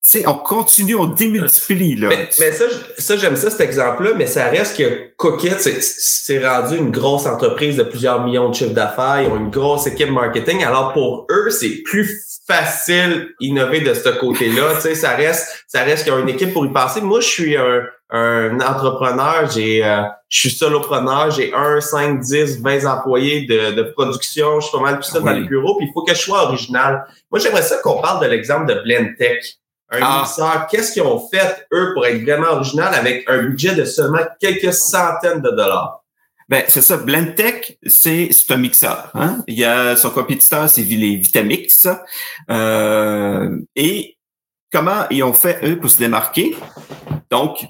sais, 0.10 0.28
on 0.28 0.36
continue, 0.36 0.96
on 0.96 1.06
démultiplie. 1.06 1.96
Là. 1.96 2.10
Mais, 2.10 2.30
mais 2.40 2.52
ça, 2.52 2.66
ça 2.98 3.18
j'aime 3.18 3.36
ça, 3.36 3.50
cet 3.50 3.62
exemple-là, 3.62 4.12
mais 4.16 4.26
ça 4.26 4.46
reste 4.46 4.78
que 4.78 5.16
Cookit, 5.18 5.60
c'est 5.60 6.48
rendu 6.48 6.78
une 6.78 6.92
grosse 6.92 7.26
entreprise 7.26 7.78
de 7.78 7.84
plusieurs 7.84 8.24
millions 8.24 8.50
de 8.50 8.56
chiffres 8.56 8.74
d'affaires. 8.74 9.22
Ils 9.22 9.30
ont 9.30 9.38
une 9.38 9.50
grosse 9.50 9.88
équipe 9.88 10.10
marketing. 10.10 10.64
Alors, 10.64 10.94
pour 10.94 11.28
eux, 11.32 11.50
c'est 11.50 11.82
plus 11.84 12.24
facile 12.48 13.30
d'innover 13.42 13.82
de 13.82 13.94
ce 13.94 14.10
côté-là. 14.10 14.76
Tu 14.76 14.82
sais, 14.82 14.96
ça 14.96 15.12
reste, 15.12 15.66
ça 15.68 15.84
reste 15.84 16.06
qu'ils 16.06 16.14
ont 16.14 16.20
une 16.20 16.30
équipe 16.30 16.54
pour 16.54 16.66
y 16.66 16.72
passer. 16.72 17.02
Moi, 17.02 17.20
je 17.20 17.28
suis 17.28 17.58
un, 17.58 17.82
un 18.10 18.62
entrepreneur, 18.62 19.50
j'ai, 19.52 19.84
euh, 19.84 20.04
je 20.30 20.40
suis 20.40 20.50
solopreneur, 20.52 21.32
j'ai 21.32 21.54
un, 21.54 21.82
5, 21.82 22.22
10, 22.22 22.62
20 22.62 22.86
employés 22.86 23.46
de, 23.46 23.72
de 23.72 23.84
production, 23.84 24.62
je 24.62 24.68
suis 24.68 24.78
pas 24.78 24.84
mal 24.84 24.96
tout 25.00 25.04
ça 25.04 25.20
dans 25.20 25.34
le 25.34 25.44
bureau, 25.44 25.76
puis 25.76 25.88
il 25.88 25.94
faut 25.94 26.04
que 26.04 26.14
je 26.14 26.20
sois 26.20 26.44
original. 26.44 27.06
Moi, 27.30 27.40
j'aimerais 27.40 27.64
ça 27.64 27.78
qu'on 27.84 28.02
parle 28.02 28.24
de 28.24 28.30
l'exemple 28.30 28.66
de 28.68 28.82
Blend 28.82 29.14
Tech 29.18 29.58
un 29.89 30.00
ah. 30.01 30.67
qu'est-ce 30.70 30.94
qu'ils 30.94 31.03
ont 31.03 31.27
fait, 31.29 31.65
eux, 31.74 31.94
pour 31.94 32.06
être 32.06 32.22
vraiment 32.22 32.48
original 32.48 32.94
avec 32.94 33.29
un 33.29 33.44
budget 33.44 33.74
de 33.75 33.86
seulement 33.86 34.20
quelques 34.39 34.74
centaines 34.74 35.41
de 35.41 35.50
dollars? 35.50 36.03
Ben, 36.50 36.63
c'est 36.67 36.82
ça. 36.82 36.98
Blendtech, 36.98 37.77
c'est, 37.86 38.29
c'est 38.32 38.53
un 38.53 38.58
mixeur. 38.58 39.12
Hein? 39.13 39.44
Il 39.48 39.58
y 39.58 39.65
a 39.65 39.96
son 39.96 40.10
compétiteur, 40.12 40.70
c'est 40.70 40.82
les 40.82 41.17
Vitamix. 41.17 41.88
Euh, 42.50 43.60
et 43.75 44.17
comment 44.72 45.06
ils 45.10 45.24
ont 45.24 45.34
fait, 45.34 45.60
eux, 45.65 45.77
pour 45.77 45.89
se 45.89 45.98
démarquer? 45.98 46.56
Donc, 47.29 47.65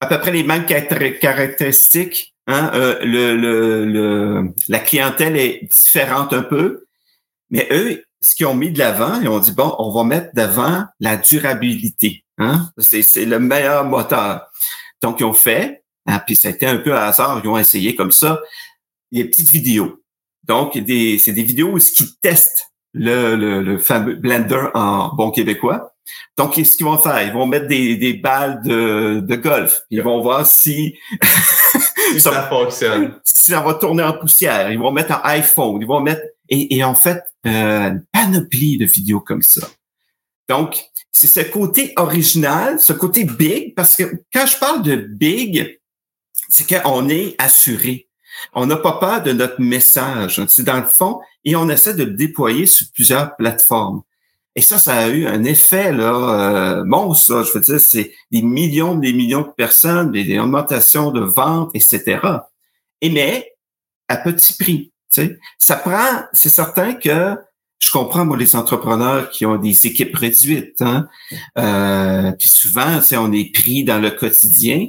à 0.00 0.06
peu 0.06 0.18
près 0.18 0.32
les 0.32 0.42
mêmes 0.42 0.64
caractéristiques. 0.64 2.34
Hein? 2.46 2.70
Euh, 2.74 2.98
le, 3.02 3.36
le, 3.36 3.84
le, 3.84 4.54
la 4.68 4.78
clientèle 4.78 5.36
est 5.36 5.68
différente 5.70 6.32
un 6.32 6.42
peu. 6.42 6.86
Mais 7.50 7.68
eux, 7.70 8.02
ce 8.20 8.34
qu'ils 8.34 8.46
ont 8.46 8.54
mis 8.54 8.70
de 8.70 8.78
l'avant, 8.78 9.20
ils 9.20 9.28
ont 9.28 9.38
dit, 9.38 9.52
bon, 9.52 9.74
on 9.78 9.90
va 9.90 10.04
mettre 10.04 10.34
d'avant 10.34 10.84
la 11.00 11.16
durabilité. 11.16 12.24
Hein? 12.38 12.70
C'est 12.78 13.24
le 13.24 13.38
meilleur 13.38 13.84
moteur. 13.84 14.46
Donc, 15.02 15.20
ils 15.20 15.24
ont 15.24 15.32
fait, 15.32 15.84
hein, 16.06 16.20
puis 16.26 16.36
ça 16.36 16.48
a 16.48 16.50
été 16.50 16.66
un 16.66 16.76
peu 16.76 16.94
à 16.94 17.06
hasard, 17.06 17.40
ils 17.42 17.48
ont 17.48 17.58
essayé 17.58 17.96
comme 17.96 18.12
ça, 18.12 18.40
des 19.10 19.24
petites 19.24 19.50
vidéos. 19.50 20.02
Donc, 20.44 20.72
c'est 20.74 20.82
des 21.32 21.42
vidéos 21.42 21.72
où 21.72 21.78
ils 21.78 22.20
testent 22.20 22.72
le, 22.92 23.36
le, 23.36 23.62
le, 23.62 23.78
fameux 23.78 24.16
blender 24.16 24.66
en 24.74 25.14
bon 25.14 25.30
québécois. 25.30 25.94
Donc, 26.36 26.54
qu'est-ce 26.54 26.76
qu'ils 26.76 26.86
vont 26.86 26.98
faire? 26.98 27.22
Ils 27.22 27.32
vont 27.32 27.46
mettre 27.46 27.68
des, 27.68 27.96
des 27.96 28.14
balles 28.14 28.60
de, 28.62 29.20
de 29.20 29.36
golf. 29.36 29.82
Ils 29.90 30.02
vont 30.02 30.20
voir 30.20 30.46
si, 30.46 30.98
ça, 32.18 32.42
fonctionne. 32.48 33.14
Si 33.22 33.52
ça 33.52 33.60
va 33.60 33.74
tourner 33.74 34.02
en 34.02 34.14
poussière. 34.14 34.72
Ils 34.72 34.78
vont 34.78 34.90
mettre 34.90 35.12
un 35.12 35.20
iPhone. 35.24 35.78
Ils 35.80 35.86
vont 35.86 36.00
mettre 36.00 36.22
et, 36.50 36.76
et 36.76 36.84
en 36.84 36.94
fait 36.94 37.22
euh, 37.46 37.90
une 37.90 38.04
panoplie 38.12 38.76
de 38.76 38.84
vidéos 38.84 39.20
comme 39.20 39.42
ça. 39.42 39.66
Donc, 40.48 40.82
c'est 41.12 41.26
ce 41.26 41.40
côté 41.40 41.92
original, 41.96 42.80
ce 42.80 42.92
côté 42.92 43.24
big, 43.24 43.74
parce 43.74 43.96
que 43.96 44.04
quand 44.32 44.46
je 44.46 44.58
parle 44.58 44.82
de 44.82 44.96
big, 44.96 45.80
c'est 46.48 46.66
qu'on 46.68 47.08
est 47.08 47.36
assuré. 47.38 48.08
On 48.52 48.66
n'a 48.66 48.76
pas 48.76 48.94
peur 48.98 49.22
de 49.22 49.32
notre 49.32 49.60
message. 49.60 50.44
C'est 50.48 50.64
dans 50.64 50.80
le 50.80 50.86
fond, 50.86 51.20
et 51.44 51.56
on 51.56 51.68
essaie 51.68 51.94
de 51.94 52.04
le 52.04 52.12
déployer 52.12 52.66
sur 52.66 52.86
plusieurs 52.92 53.36
plateformes. 53.36 54.02
Et 54.56 54.62
ça, 54.62 54.78
ça 54.78 54.94
a 54.96 55.08
eu 55.08 55.26
un 55.26 55.44
effet 55.44 55.92
là, 55.92 56.80
euh, 56.80 56.84
monstre. 56.84 57.44
Je 57.44 57.52
veux 57.52 57.60
dire, 57.60 57.80
c'est 57.80 58.12
des 58.32 58.42
millions, 58.42 58.96
des 58.96 59.12
millions 59.12 59.42
de 59.42 59.52
personnes, 59.56 60.10
des, 60.10 60.38
augmentations 60.38 61.12
de 61.12 61.20
ventes, 61.20 61.70
etc. 61.74 62.20
Et 63.00 63.10
mais 63.10 63.52
à 64.08 64.16
petit 64.16 64.54
prix. 64.54 64.92
Tu 65.12 65.22
sais, 65.22 65.38
ça 65.58 65.76
prend. 65.76 66.24
C'est 66.32 66.48
certain 66.48 66.94
que 66.94 67.36
je 67.78 67.90
comprends 67.90 68.24
moi 68.24 68.36
les 68.36 68.54
entrepreneurs 68.54 69.30
qui 69.30 69.46
ont 69.46 69.56
des 69.56 69.86
équipes 69.86 70.14
réduites. 70.14 70.80
Hein? 70.82 71.08
Euh, 71.58 72.32
puis 72.32 72.48
souvent, 72.48 73.00
on 73.14 73.32
est 73.32 73.52
pris 73.52 73.84
dans 73.84 73.98
le 73.98 74.10
quotidien. 74.10 74.88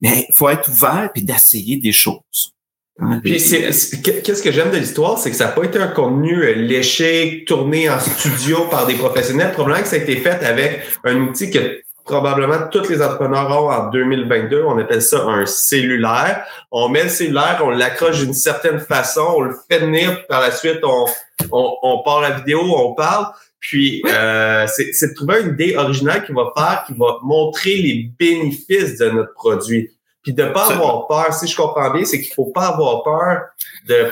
Mais 0.00 0.26
il 0.28 0.34
faut 0.34 0.48
être 0.48 0.68
ouvert 0.68 1.10
puis 1.12 1.22
d'essayer 1.22 1.76
des 1.76 1.92
choses. 1.92 2.54
Hein, 3.00 3.20
qu'est-ce 3.24 4.42
que 4.42 4.50
j'aime 4.50 4.72
de 4.72 4.76
l'histoire, 4.76 5.18
c'est 5.18 5.30
que 5.30 5.36
ça 5.36 5.46
n'a 5.46 5.52
pas 5.52 5.62
été 5.62 5.78
un 5.78 5.86
contenu 5.88 6.42
euh, 6.42 6.54
léché, 6.54 7.44
tourné 7.46 7.88
en 7.88 8.00
studio 8.00 8.66
par 8.68 8.86
des 8.86 8.94
professionnels. 8.94 9.52
Probablement 9.52 9.82
que 9.82 9.88
ça 9.88 9.96
a 9.96 10.00
été 10.00 10.16
fait 10.16 10.44
avec 10.44 10.82
un 11.04 11.16
outil 11.20 11.50
que 11.50 11.80
probablement 12.08 12.68
tous 12.70 12.88
les 12.88 13.02
entrepreneurs 13.02 13.50
ont 13.50 13.70
en 13.70 13.90
2022. 13.90 14.64
On 14.66 14.78
appelle 14.78 15.02
ça 15.02 15.24
un 15.24 15.46
cellulaire. 15.46 16.44
On 16.72 16.88
met 16.88 17.04
le 17.04 17.08
cellulaire, 17.10 17.60
on 17.62 17.70
l'accroche 17.70 18.20
d'une 18.20 18.34
certaine 18.34 18.80
façon, 18.80 19.26
on 19.36 19.40
le 19.42 19.54
fait 19.70 19.78
venir, 19.78 20.26
par 20.26 20.40
la 20.40 20.50
suite, 20.50 20.80
on, 20.82 21.06
on, 21.52 21.76
on 21.82 22.02
part 22.02 22.20
la 22.20 22.30
vidéo, 22.30 22.60
on 22.60 22.94
parle. 22.94 23.26
Puis, 23.60 24.02
euh, 24.06 24.66
c'est 24.68 25.10
de 25.10 25.14
trouver 25.14 25.42
une 25.42 25.50
idée 25.50 25.76
originale 25.76 26.24
qui 26.24 26.32
va 26.32 26.52
faire, 26.56 26.84
qui 26.86 26.94
va 26.94 27.18
montrer 27.22 27.76
les 27.76 28.10
bénéfices 28.18 28.98
de 28.98 29.10
notre 29.10 29.34
produit. 29.34 29.90
Puis 30.22 30.32
de 30.32 30.44
pas 30.46 30.72
avoir 30.72 31.06
peur, 31.06 31.32
si 31.34 31.46
je 31.46 31.56
comprends 31.56 31.90
bien, 31.90 32.04
c'est 32.04 32.20
qu'il 32.20 32.32
faut 32.34 32.50
pas 32.52 32.68
avoir 32.68 33.02
peur 33.02 33.42
de, 33.86 34.10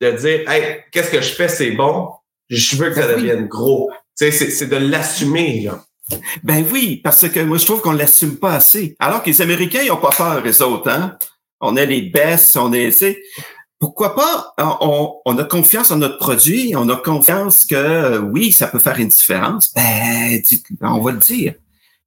de 0.00 0.10
dire 0.16 0.50
Hey, 0.50 0.84
qu'est-ce 0.90 1.10
que 1.10 1.20
je 1.20 1.32
fais, 1.32 1.48
c'est 1.48 1.72
bon, 1.72 2.10
je 2.48 2.76
veux 2.76 2.90
que 2.90 2.96
ça 2.96 3.06
ben 3.06 3.16
devienne 3.16 3.46
gros. 3.46 3.90
Tu 4.18 4.30
sais, 4.30 4.50
c'est 4.50 4.66
de 4.66 4.76
l'assumer, 4.76 5.68
Ben 6.42 6.64
oui, 6.72 7.00
parce 7.02 7.28
que 7.28 7.40
moi, 7.40 7.58
je 7.58 7.64
trouve 7.64 7.80
qu'on 7.80 7.92
l'assume 7.92 8.36
pas 8.36 8.54
assez. 8.54 8.96
Alors 8.98 9.22
que 9.22 9.30
les 9.30 9.42
Américains, 9.42 9.82
ils 9.82 9.90
ont 9.90 9.96
pas 9.96 10.10
peur, 10.16 10.40
les 10.42 10.62
autres, 10.62 10.88
hein? 10.88 11.16
On 11.60 11.76
est 11.76 11.86
les 11.86 12.02
best, 12.02 12.56
on 12.56 12.72
est, 12.72 12.90
tu 12.90 12.98
sais, 12.98 13.22
pourquoi 13.78 14.14
pas, 14.14 14.54
on, 14.80 15.14
on, 15.24 15.38
a 15.38 15.44
confiance 15.44 15.90
en 15.90 15.96
notre 15.96 16.18
produit, 16.18 16.74
on 16.76 16.88
a 16.88 16.96
confiance 16.96 17.64
que 17.64 18.18
oui, 18.18 18.52
ça 18.52 18.68
peut 18.68 18.78
faire 18.78 18.98
une 18.98 19.08
différence. 19.08 19.72
Ben, 19.74 20.40
on 20.82 21.00
va 21.00 21.12
le 21.12 21.18
dire. 21.18 21.54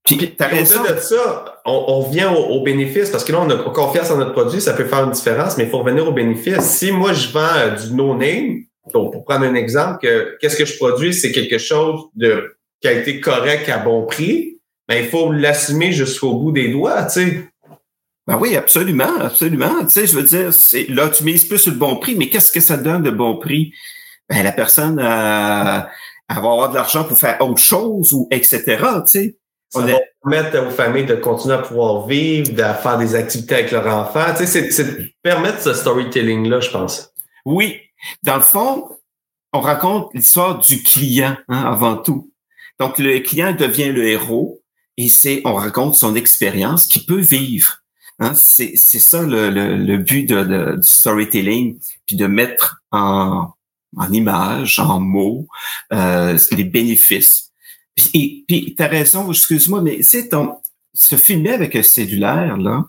Puis, 0.03 0.35
t'as 0.35 0.47
raison. 0.47 0.81
de 0.83 0.97
ça, 0.99 1.61
on, 1.65 1.83
on 1.87 2.09
vient 2.09 2.31
au, 2.31 2.45
au, 2.45 2.63
bénéfice 2.63 3.09
parce 3.09 3.23
que 3.23 3.31
là, 3.31 3.41
on 3.41 3.49
a 3.49 3.57
confiance 3.71 4.09
en 4.09 4.17
notre 4.17 4.31
produit, 4.31 4.61
ça 4.61 4.73
peut 4.73 4.85
faire 4.85 5.03
une 5.03 5.11
différence, 5.11 5.57
mais 5.57 5.65
il 5.65 5.69
faut 5.69 5.79
revenir 5.79 6.07
au 6.07 6.11
bénéfice. 6.11 6.61
Si 6.61 6.91
moi, 6.91 7.13
je 7.13 7.29
vends 7.29 7.55
euh, 7.55 7.75
du 7.75 7.93
no-name, 7.93 8.63
pour, 8.91 9.23
prendre 9.23 9.45
un 9.45 9.55
exemple, 9.55 9.99
que 10.01 10.37
qu'est-ce 10.39 10.55
que 10.55 10.65
je 10.65 10.77
produis, 10.77 11.13
c'est 11.13 11.31
quelque 11.31 11.57
chose 11.57 12.05
de 12.15 12.55
qualité 12.81 13.19
correcte 13.19 13.69
à 13.69 13.77
bon 13.77 14.05
prix, 14.05 14.59
ben, 14.87 15.03
il 15.03 15.09
faut 15.09 15.31
l'assumer 15.31 15.91
jusqu'au 15.91 16.33
bout 16.33 16.51
des 16.51 16.71
doigts, 16.71 17.03
tu 17.03 17.11
sais. 17.13 17.43
Ben 18.25 18.37
oui, 18.37 18.55
absolument, 18.55 19.19
absolument. 19.19 19.81
Tu 19.81 19.89
sais, 19.89 20.07
je 20.07 20.15
veux 20.15 20.23
dire, 20.23 20.53
c'est 20.53 20.87
là, 20.87 21.09
tu 21.09 21.23
mises 21.23 21.45
plus 21.45 21.57
sur 21.57 21.71
le 21.71 21.79
bon 21.79 21.95
prix, 21.95 22.15
mais 22.15 22.29
qu'est-ce 22.29 22.51
que 22.51 22.59
ça 22.59 22.77
donne 22.77 23.01
de 23.01 23.09
bon 23.09 23.37
prix? 23.37 23.73
Ben, 24.29 24.43
la 24.43 24.51
personne 24.51 24.99
euh, 24.99 25.03
va 25.03 25.87
avoir 26.27 26.69
de 26.69 26.75
l'argent 26.75 27.03
pour 27.03 27.17
faire 27.17 27.41
autre 27.41 27.61
chose 27.61 28.13
ou 28.13 28.27
etc. 28.29 28.63
Tu 28.67 29.01
sais. 29.05 29.37
Ça 29.69 29.81
va 29.81 29.99
permettre 30.23 30.67
aux 30.67 30.71
familles 30.71 31.05
de 31.05 31.15
continuer 31.15 31.55
à 31.55 31.59
pouvoir 31.59 32.07
vivre, 32.07 32.51
de 32.51 32.63
faire 32.81 32.97
des 32.97 33.13
activités 33.13 33.55
avec 33.55 33.71
leurs 33.71 33.87
enfants. 33.87 34.33
Tu 34.35 34.47
sais, 34.47 34.71
c'est 34.71 35.13
permettre 35.21 35.61
ce 35.61 35.73
storytelling-là, 35.73 36.59
je 36.59 36.71
pense. 36.71 37.13
Oui. 37.45 37.79
Dans 38.23 38.35
le 38.35 38.41
fond, 38.41 38.89
on 39.53 39.59
raconte 39.59 40.09
l'histoire 40.13 40.57
du 40.59 40.81
client 40.81 41.35
hein, 41.47 41.63
avant 41.65 41.97
tout. 41.97 42.31
Donc, 42.79 42.97
le 42.99 43.19
client 43.19 43.53
devient 43.53 43.91
le 43.91 44.07
héros 44.07 44.61
et 44.97 45.09
c'est 45.09 45.41
on 45.45 45.53
raconte 45.53 45.95
son 45.95 46.15
expérience 46.15 46.87
qu'il 46.87 47.05
peut 47.05 47.19
vivre. 47.19 47.77
Hein, 48.19 48.33
c'est 48.35 48.75
ça 48.75 49.21
le, 49.21 49.97
but 49.97 50.25
de, 50.25 50.75
du 50.75 50.87
storytelling, 50.87 51.79
puis 52.05 52.17
de 52.17 52.27
mettre 52.27 52.81
en, 52.91 53.47
en 53.95 54.11
images, 54.11 54.79
en 54.79 54.99
mots, 54.99 55.47
euh, 55.93 56.37
les 56.51 56.65
bénéfices 56.65 57.49
puis, 57.99 58.45
puis 58.47 58.75
tu 58.75 58.83
as 58.83 58.87
raison, 58.87 59.29
excuse-moi, 59.29 59.81
mais 59.81 60.01
c'est 60.01 60.29
se 60.93 61.15
filmer 61.15 61.51
avec 61.51 61.75
un 61.75 61.83
cellulaire, 61.83 62.57
là, 62.57 62.85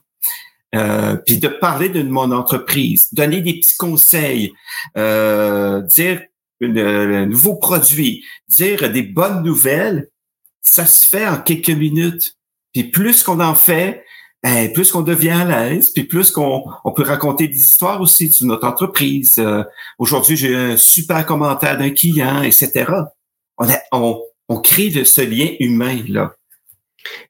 euh, 0.74 1.16
puis 1.16 1.38
de 1.38 1.48
parler 1.48 1.88
de 1.88 2.02
mon 2.02 2.30
entreprise, 2.30 3.12
donner 3.12 3.40
des 3.40 3.54
petits 3.54 3.76
conseils, 3.76 4.52
euh, 4.96 5.80
dire 5.82 6.22
un 6.62 7.26
nouveau 7.26 7.56
produit, 7.56 8.24
dire 8.48 8.90
des 8.92 9.02
bonnes 9.02 9.42
nouvelles, 9.42 10.08
ça 10.62 10.86
se 10.86 11.06
fait 11.06 11.26
en 11.26 11.38
quelques 11.38 11.70
minutes. 11.70 12.36
Puis 12.72 12.84
plus 12.84 13.22
qu'on 13.22 13.40
en 13.40 13.54
fait, 13.54 14.04
ben, 14.42 14.72
plus 14.72 14.90
qu'on 14.90 15.02
devient 15.02 15.30
à 15.30 15.44
l'aise, 15.44 15.90
puis 15.90 16.04
plus 16.04 16.30
qu'on 16.30 16.64
on 16.84 16.92
peut 16.92 17.02
raconter 17.02 17.48
des 17.48 17.58
histoires 17.58 18.00
aussi 18.00 18.30
sur 18.30 18.46
notre 18.46 18.66
entreprise. 18.66 19.34
Euh, 19.38 19.64
aujourd'hui, 19.98 20.36
j'ai 20.36 20.54
un 20.54 20.76
super 20.76 21.26
commentaire 21.26 21.76
d'un 21.76 21.90
client, 21.90 22.42
etc. 22.42 22.86
On, 23.58 23.68
a, 23.68 23.78
on, 23.92 24.22
on 24.48 24.60
crée 24.60 24.88
de 24.88 25.04
ce 25.04 25.20
lien 25.20 25.48
humain 25.60 25.98
là. 26.08 26.34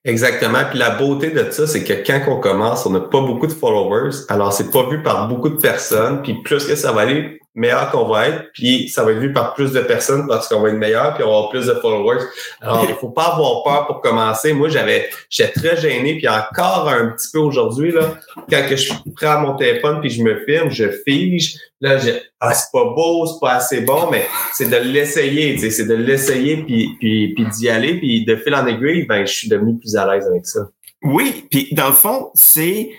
Exactement. 0.05 0.65
Puis 0.69 0.79
la 0.79 0.91
beauté 0.91 1.31
de 1.31 1.51
ça, 1.51 1.67
c'est 1.67 1.85
que 1.85 1.93
quand 2.07 2.21
on 2.29 2.41
commence, 2.41 2.87
on 2.87 2.91
n'a 2.91 3.01
pas 3.01 3.21
beaucoup 3.21 3.47
de 3.47 3.53
followers. 3.53 4.17
Alors, 4.29 4.53
c'est 4.53 4.71
pas 4.71 4.89
vu 4.89 5.03
par 5.03 5.29
beaucoup 5.29 5.49
de 5.49 5.61
personnes. 5.61 6.23
Puis 6.23 6.35
plus 6.43 6.65
que 6.65 6.75
ça 6.75 6.93
va 6.93 7.03
aller, 7.03 7.40
meilleur 7.55 7.91
qu'on 7.91 8.07
va 8.07 8.29
être, 8.29 8.53
puis 8.53 8.89
ça 8.89 9.03
va 9.03 9.13
être 9.13 9.19
vu 9.19 9.33
par 9.33 9.55
plus 9.55 9.73
de 9.73 9.81
personnes 9.81 10.27
parce 10.29 10.49
qu'on 10.49 10.61
va 10.61 10.69
être 10.69 10.77
meilleur, 10.77 11.15
puis 11.15 11.25
on 11.25 11.31
va 11.31 11.37
avoir 11.37 11.51
plus 11.51 11.67
de 11.67 11.75
followers. 11.75 12.23
Alors, 12.61 12.87
il 12.89 12.95
faut 12.95 13.11
pas 13.11 13.33
avoir 13.35 13.65
peur 13.65 13.87
pour 13.89 14.01
commencer. 14.01 14.53
Moi, 14.53 14.69
j'avais, 14.69 15.11
j'étais 15.29 15.53
très 15.53 15.77
gêné, 15.77 16.17
puis 16.17 16.29
encore 16.29 16.89
un 16.89 17.09
petit 17.09 17.29
peu 17.33 17.41
aujourd'hui, 17.41 17.91
là, 17.91 18.15
quand 18.49 18.69
que 18.69 18.77
je 18.77 18.93
prends 19.17 19.41
mon 19.41 19.57
téléphone 19.57 20.01
puis 20.01 20.11
je 20.11 20.23
me 20.23 20.45
filme, 20.45 20.71
je 20.71 20.85
fige, 21.05 21.57
là, 21.81 21.99
je, 21.99 22.11
ah, 22.39 22.55
c'est 22.55 22.71
pas 22.73 22.85
beau, 22.85 23.27
c'est 23.27 23.41
pas 23.41 23.55
assez 23.55 23.81
bon, 23.81 24.11
mais 24.11 24.27
c'est 24.53 24.71
de 24.71 24.77
l'essayer, 24.77 25.55
tu 25.55 25.61
sais, 25.63 25.71
c'est 25.71 25.87
de 25.87 25.95
l'essayer 25.95 26.59
puis, 26.59 26.97
puis, 27.01 27.35
puis 27.35 27.47
d'y 27.47 27.69
aller, 27.69 27.99
puis 27.99 28.25
de 28.25 28.37
fil 28.37 28.55
en 28.55 28.67
aiguille, 28.67 29.07
ben, 29.07 29.27
je 29.27 29.33
suis 29.33 29.49
devenu 29.49 29.77
plus 29.77 29.97
à 29.97 30.07
l'aise 30.07 30.27
avec 30.27 30.47
ça. 30.47 30.61
Oui, 31.03 31.47
puis 31.51 31.69
dans 31.73 31.89
le 31.89 31.95
fond, 31.95 32.31
c'est 32.35 32.91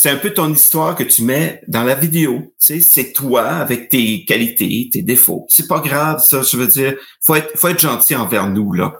c'est 0.00 0.08
un 0.08 0.16
peu 0.16 0.32
ton 0.32 0.50
histoire 0.50 0.96
que 0.96 1.02
tu 1.02 1.24
mets 1.24 1.60
dans 1.68 1.82
la 1.82 1.94
vidéo. 1.94 2.54
C'est 2.56 3.12
toi 3.12 3.46
avec 3.48 3.90
tes 3.90 4.24
qualités, 4.24 4.88
tes 4.90 5.02
défauts. 5.02 5.44
C'est 5.50 5.68
pas 5.68 5.80
grave, 5.80 6.24
ça. 6.24 6.40
Je 6.40 6.56
veux 6.56 6.68
dire, 6.68 6.94
faut 7.20 7.34
être, 7.34 7.50
faut 7.58 7.68
être 7.68 7.80
gentil 7.80 8.14
envers 8.14 8.48
nous 8.48 8.72
là. 8.72 8.94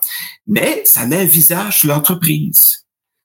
Mais 0.47 0.83
ça 0.85 1.07
met 1.07 1.17
un 1.17 1.25
visage 1.25 1.81
sur 1.81 1.89
l'entreprise. 1.89 2.85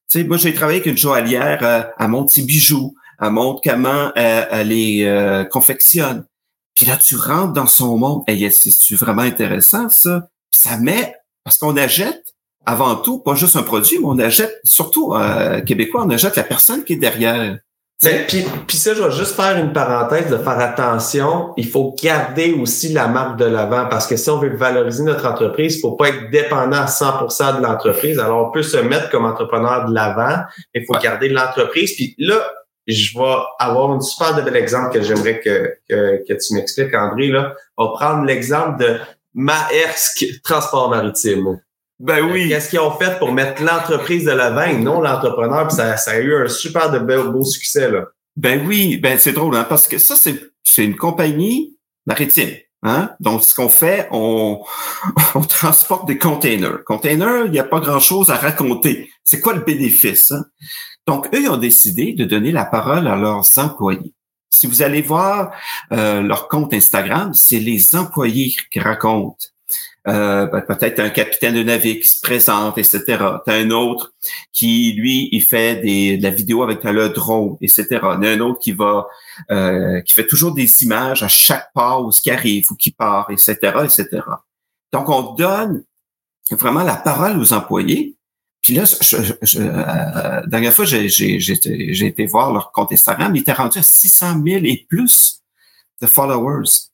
Tu 0.09 0.21
sais, 0.21 0.23
moi 0.23 0.37
j'ai 0.37 0.53
travaillé 0.53 0.79
avec 0.79 0.89
une 0.89 0.97
joaillière 0.97 1.59
euh, 1.63 1.83
à 1.97 2.07
mon 2.07 2.23
petit 2.23 2.43
bijou. 2.43 2.95
Elle 3.21 3.31
montre 3.31 3.59
comment 3.61 4.13
euh, 4.15 4.45
elle 4.51 4.69
les 4.69 5.03
euh, 5.03 5.43
confectionne. 5.43 6.25
Puis 6.75 6.85
là, 6.85 6.95
tu 6.95 7.17
rentres 7.17 7.51
dans 7.51 7.67
son 7.67 7.97
monde. 7.97 8.23
Et 8.29 8.49
c'est 8.51 8.95
vraiment 8.95 9.23
intéressant 9.23 9.89
ça? 9.89 10.29
Puis 10.49 10.61
ça 10.61 10.77
met 10.77 11.13
parce 11.43 11.57
qu'on 11.57 11.75
achète 11.75 12.34
avant 12.65 12.95
tout, 12.95 13.19
pas 13.19 13.35
juste 13.35 13.55
un 13.55 13.63
produit, 13.63 13.99
mais 13.99 14.05
on 14.05 14.19
achète, 14.19 14.59
surtout 14.63 15.13
euh, 15.13 15.61
québécois, 15.61 16.03
on 16.05 16.09
achète 16.09 16.35
la 16.35 16.43
personne 16.43 16.83
qui 16.83 16.93
est 16.93 16.97
derrière. 16.97 17.57
Ben, 18.03 18.25
puis, 18.27 18.43
puis 18.67 18.77
ça, 18.77 18.93
je 18.93 19.01
vais 19.01 19.11
juste 19.11 19.35
faire 19.35 19.57
une 19.57 19.71
parenthèse 19.71 20.29
de 20.29 20.37
faire 20.37 20.59
attention. 20.59 21.53
Il 21.55 21.67
faut 21.67 21.95
garder 22.01 22.53
aussi 22.53 22.91
la 22.91 23.07
marque 23.07 23.39
de 23.39 23.45
l'avant 23.45 23.87
parce 23.89 24.05
que 24.05 24.17
si 24.17 24.29
on 24.29 24.37
veut 24.37 24.53
valoriser 24.55 25.03
notre 25.03 25.25
entreprise, 25.25 25.77
il 25.77 25.79
faut 25.79 25.93
pas 25.93 26.09
être 26.09 26.29
dépendant 26.29 26.77
à 26.77 26.85
100% 26.85 27.57
de 27.57 27.63
l'entreprise. 27.63 28.19
Alors, 28.19 28.49
on 28.49 28.51
peut 28.51 28.63
se 28.63 28.77
mettre 28.77 29.09
comme 29.09 29.25
entrepreneur 29.25 29.87
de 29.87 29.93
l'avant, 29.93 30.43
mais 30.73 30.81
il 30.81 30.85
faut 30.85 30.99
garder 30.99 31.29
l'entreprise. 31.29 31.95
Puis 31.95 32.15
là, 32.17 32.45
je 32.85 33.17
vais 33.17 33.35
avoir 33.59 33.91
un 33.91 34.01
super 34.01 34.35
de 34.35 34.41
bel 34.41 34.57
exemple 34.57 34.93
que 34.93 35.01
j'aimerais 35.01 35.39
que, 35.39 35.75
que, 35.89 36.23
que, 36.27 36.33
tu 36.33 36.53
m'expliques, 36.53 36.93
André. 36.93 37.29
Là. 37.29 37.55
On 37.77 37.85
va 37.85 37.91
prendre 37.93 38.25
l'exemple 38.25 38.77
de 38.77 38.99
Maersk 39.33 40.25
Transport 40.43 40.89
Maritime. 40.89 41.59
Ben 41.99 42.21
oui. 42.31 42.49
Qu'est-ce 42.49 42.69
qu'ils 42.69 42.79
ont 42.79 42.97
fait 42.97 43.17
pour 43.19 43.31
mettre 43.31 43.63
l'entreprise 43.63 44.25
de 44.25 44.31
l'avant 44.31 44.63
et 44.63 44.77
non 44.77 45.01
l'entrepreneur? 45.01 45.67
Puis 45.67 45.77
ça, 45.77 45.95
ça 45.97 46.11
a 46.11 46.19
eu 46.19 46.35
un 46.35 46.47
super 46.47 46.91
de 46.91 46.99
beau, 46.99 47.43
succès, 47.43 47.89
là. 47.89 48.05
Ben 48.35 48.65
oui, 48.67 48.97
ben 48.97 49.17
c'est 49.17 49.31
drôle, 49.31 49.55
hein, 49.55 49.65
parce 49.67 49.87
que 49.87 49.97
ça, 49.97 50.15
c'est, 50.17 50.51
c'est 50.63 50.83
une 50.83 50.97
compagnie 50.97 51.77
maritime. 52.05 52.51
Hein? 52.83 53.11
Donc, 53.19 53.43
ce 53.43 53.55
qu'on 53.55 53.69
fait, 53.69 54.07
on, 54.11 54.61
on 55.35 55.41
transporte 55.41 56.05
des 56.05 56.17
containers. 56.17 56.83
Containers, 56.85 57.45
il 57.45 57.51
n'y 57.51 57.59
a 57.59 57.63
pas 57.63 57.79
grand-chose 57.79 58.29
à 58.29 58.35
raconter. 58.35 59.09
C'est 59.23 59.39
quoi 59.39 59.53
le 59.53 59.61
bénéfice? 59.61 60.31
Hein? 60.31 60.45
Donc, 61.07 61.27
eux, 61.33 61.41
ils 61.41 61.49
ont 61.49 61.57
décidé 61.57 62.13
de 62.13 62.25
donner 62.25 62.51
la 62.51 62.65
parole 62.65 63.07
à 63.07 63.15
leurs 63.15 63.57
employés. 63.57 64.13
Si 64.49 64.67
vous 64.67 64.81
allez 64.81 65.01
voir 65.01 65.51
euh, 65.91 66.21
leur 66.21 66.47
compte 66.47 66.73
Instagram, 66.73 67.33
c'est 67.33 67.59
les 67.59 67.95
employés 67.95 68.55
qui 68.71 68.79
racontent 68.79 69.45
euh, 70.07 70.45
peut-être 70.61 70.99
un 70.99 71.09
capitaine 71.09 71.55
de 71.55 71.63
navire 71.63 71.95
qui 71.95 72.07
se 72.07 72.21
présente, 72.21 72.77
etc. 72.77 73.01
T'as 73.43 73.55
un 73.55 73.71
autre 73.71 74.13
qui, 74.53 74.93
lui, 74.93 75.29
il 75.31 75.41
fait 75.41 75.77
des, 75.77 76.17
de 76.17 76.23
la 76.23 76.29
vidéo 76.29 76.61
avec 76.61 76.83
le 76.83 77.09
drone, 77.09 77.57
etc. 77.59 77.87
A 78.03 78.11
un 78.11 78.39
autre 78.39 78.59
qui 78.59 78.71
va, 78.71 79.07
euh, 79.49 80.01
qui 80.01 80.13
fait 80.13 80.27
toujours 80.27 80.53
des 80.53 80.83
images 80.83 81.23
à 81.23 81.27
chaque 81.27 81.73
pause 81.73 82.19
qui 82.19 82.29
arrive 82.29 82.71
ou 82.71 82.75
qui 82.75 82.91
part, 82.91 83.31
etc., 83.31 83.55
etc. 83.83 84.21
Donc, 84.93 85.09
on 85.09 85.33
donne 85.33 85.83
vraiment 86.51 86.83
la 86.83 86.97
parole 86.97 87.39
aux 87.39 87.53
employés. 87.53 88.15
Puis 88.61 88.75
là, 88.75 88.83
je, 88.85 89.17
je, 89.41 89.59
euh, 89.59 90.45
dernière 90.45 90.73
fois, 90.73 90.85
j'ai, 90.85 91.09
j'ai, 91.09 91.39
j'ai 91.39 92.05
été 92.05 92.27
voir 92.27 92.53
leur 92.53 92.71
compte 92.71 92.91
Instagram, 92.91 93.35
il 93.35 93.41
était 93.41 93.53
rendu 93.53 93.79
à 93.79 93.83
600 93.83 94.43
000 94.45 94.65
et 94.65 94.85
plus 94.87 95.41
de 96.01 96.07
followers 96.07 96.89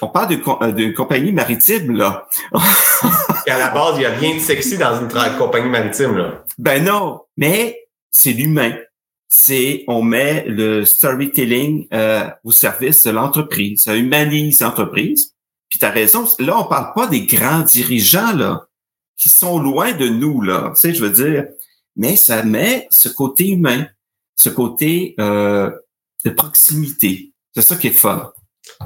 on 0.00 0.08
parle 0.08 0.28
d'une 0.74 0.90
euh, 0.90 0.94
compagnie 0.94 1.32
maritime, 1.32 1.92
là. 1.96 2.26
à 2.52 3.58
la 3.58 3.70
base, 3.70 3.96
il 3.96 4.00
n'y 4.00 4.06
a 4.06 4.10
rien 4.10 4.36
de 4.36 4.40
sexy 4.40 4.78
dans 4.78 5.00
une 5.00 5.08
compagnie 5.38 5.68
maritime, 5.68 6.16
là. 6.16 6.44
Ben 6.58 6.82
non, 6.84 7.20
mais 7.36 7.78
c'est 8.10 8.32
l'humain. 8.32 8.76
C'est, 9.28 9.84
on 9.88 10.02
met 10.02 10.44
le 10.46 10.84
storytelling 10.84 11.86
euh, 11.92 12.28
au 12.44 12.52
service 12.52 13.04
de 13.04 13.10
l'entreprise. 13.10 13.82
Ça 13.82 13.96
humanise 13.96 14.60
l'entreprise. 14.60 15.34
Puis 15.68 15.78
tu 15.78 15.84
as 15.84 15.90
raison, 15.90 16.26
là, 16.38 16.58
on 16.58 16.64
parle 16.64 16.92
pas 16.94 17.06
des 17.06 17.24
grands 17.24 17.60
dirigeants, 17.60 18.34
là, 18.34 18.66
qui 19.16 19.28
sont 19.28 19.58
loin 19.58 19.92
de 19.92 20.08
nous, 20.08 20.42
là. 20.42 20.72
Tu 20.74 20.80
sais, 20.80 20.94
je 20.94 21.02
veux 21.02 21.10
dire, 21.10 21.46
mais 21.96 22.16
ça 22.16 22.42
met 22.42 22.86
ce 22.90 23.08
côté 23.08 23.48
humain, 23.48 23.86
ce 24.36 24.48
côté 24.48 25.14
euh, 25.18 25.70
de 26.24 26.30
proximité. 26.30 27.32
C'est 27.54 27.62
ça 27.62 27.76
qui 27.76 27.88
est 27.88 27.90
fort. 27.90 28.34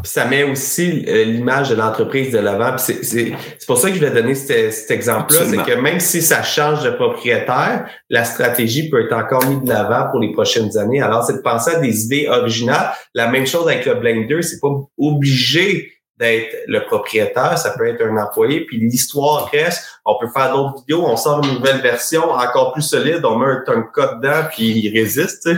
Puis 0.02 0.10
ça 0.10 0.24
met 0.24 0.42
aussi 0.42 1.04
euh, 1.06 1.24
l'image 1.24 1.68
de 1.68 1.74
l'entreprise 1.74 2.32
de 2.32 2.38
l'avant. 2.38 2.76
C'est 2.78 3.32
pour 3.66 3.76
ça 3.76 3.90
que 3.90 3.96
je 3.96 4.00
vais 4.00 4.10
donner 4.10 4.34
cet, 4.34 4.90
exemple-là. 4.90 5.40
C'est 5.48 5.64
que 5.64 5.78
même 5.78 6.00
si 6.00 6.22
ça 6.22 6.42
change 6.42 6.82
de 6.82 6.90
propriétaire, 6.90 7.86
la 8.08 8.24
stratégie 8.24 8.88
peut 8.88 9.04
être 9.04 9.12
encore 9.12 9.44
mise 9.46 9.62
de 9.62 9.68
l'avant 9.68 10.10
pour 10.10 10.20
les 10.20 10.32
prochaines 10.32 10.76
années. 10.78 11.02
Alors, 11.02 11.24
c'est 11.24 11.34
de 11.34 11.42
penser 11.42 11.72
à 11.72 11.80
des 11.80 12.04
idées 12.04 12.26
originales. 12.28 12.90
La 13.14 13.28
même 13.28 13.46
chose 13.46 13.68
avec 13.68 13.84
le 13.84 13.94
Blender, 13.94 14.42
c'est 14.42 14.60
pas 14.60 14.72
obligé 14.98 15.92
d'être 16.18 16.56
le 16.66 16.84
propriétaire, 16.86 17.58
ça 17.58 17.74
peut 17.76 17.86
être 17.86 18.02
un 18.02 18.16
employé, 18.16 18.64
puis 18.64 18.78
l'histoire 18.78 19.50
reste, 19.50 19.84
on 20.04 20.18
peut 20.18 20.28
faire 20.28 20.50
d'autres 20.54 20.78
vidéos, 20.78 21.04
on 21.04 21.16
sort 21.16 21.44
une 21.44 21.54
nouvelle 21.54 21.82
version 21.82 22.30
encore 22.30 22.72
plus 22.72 22.82
solide, 22.82 23.20
on 23.24 23.38
met 23.38 23.46
un 23.46 23.62
ton 23.66 23.82
code 23.92 24.22
dedans, 24.22 24.48
puis 24.50 24.70
il 24.70 24.98
résiste. 24.98 25.48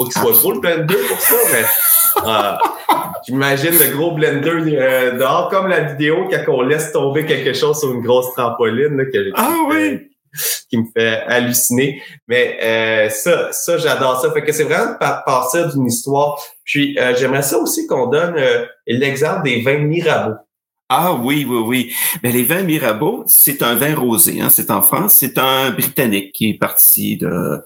Faut 0.00 0.04
qu'il 0.04 0.14
soit 0.14 0.32
gros 0.32 0.52
le 0.52 0.60
Blender 0.60 0.96
pour 1.08 1.20
ça, 1.20 1.34
mais 1.52 2.26
euh, 2.26 2.56
J'imagine 3.26 3.72
le 3.72 3.96
gros 3.96 4.12
blender 4.12 4.76
euh, 4.76 5.18
dehors, 5.18 5.48
comme 5.50 5.68
la 5.68 5.80
vidéo 5.80 6.28
quand 6.30 6.52
on 6.52 6.62
laisse 6.62 6.92
tomber 6.92 7.26
quelque 7.26 7.52
chose 7.52 7.78
sur 7.78 7.92
une 7.92 8.02
grosse 8.02 8.32
trampoline. 8.32 8.96
Là, 8.96 9.04
ah 9.36 9.56
oui! 9.68 10.06
qui 10.68 10.78
me 10.78 10.84
fait 10.96 11.22
halluciner. 11.26 12.00
Mais 12.28 12.58
euh, 12.62 13.10
ça, 13.10 13.52
ça 13.52 13.78
j'adore 13.78 14.20
ça. 14.20 14.30
Fait 14.32 14.42
que 14.42 14.52
c'est 14.52 14.64
vraiment 14.64 14.94
par 14.98 15.24
partir 15.24 15.68
d'une 15.68 15.86
histoire. 15.86 16.40
Puis 16.64 16.96
euh, 16.98 17.14
j'aimerais 17.16 17.42
ça 17.42 17.58
aussi 17.58 17.86
qu'on 17.86 18.06
donne 18.06 18.36
l'exemple 18.86 19.42
des 19.42 19.60
vins 19.60 19.78
Mirabeau. 19.78 20.36
Ah 20.92 21.14
oui, 21.14 21.46
oui, 21.48 21.58
oui. 21.64 21.94
Mais 22.24 22.32
les 22.32 22.42
vins 22.42 22.64
Mirabeau, 22.64 23.22
c'est 23.28 23.62
un 23.62 23.76
vin 23.76 23.94
rosé. 23.94 24.40
Hein, 24.40 24.50
c'est 24.50 24.72
en 24.72 24.82
France. 24.82 25.14
C'est 25.14 25.38
un 25.38 25.70
Britannique 25.70 26.32
qui 26.32 26.50
est 26.50 26.58
parti 26.58 27.16
de, 27.16 27.60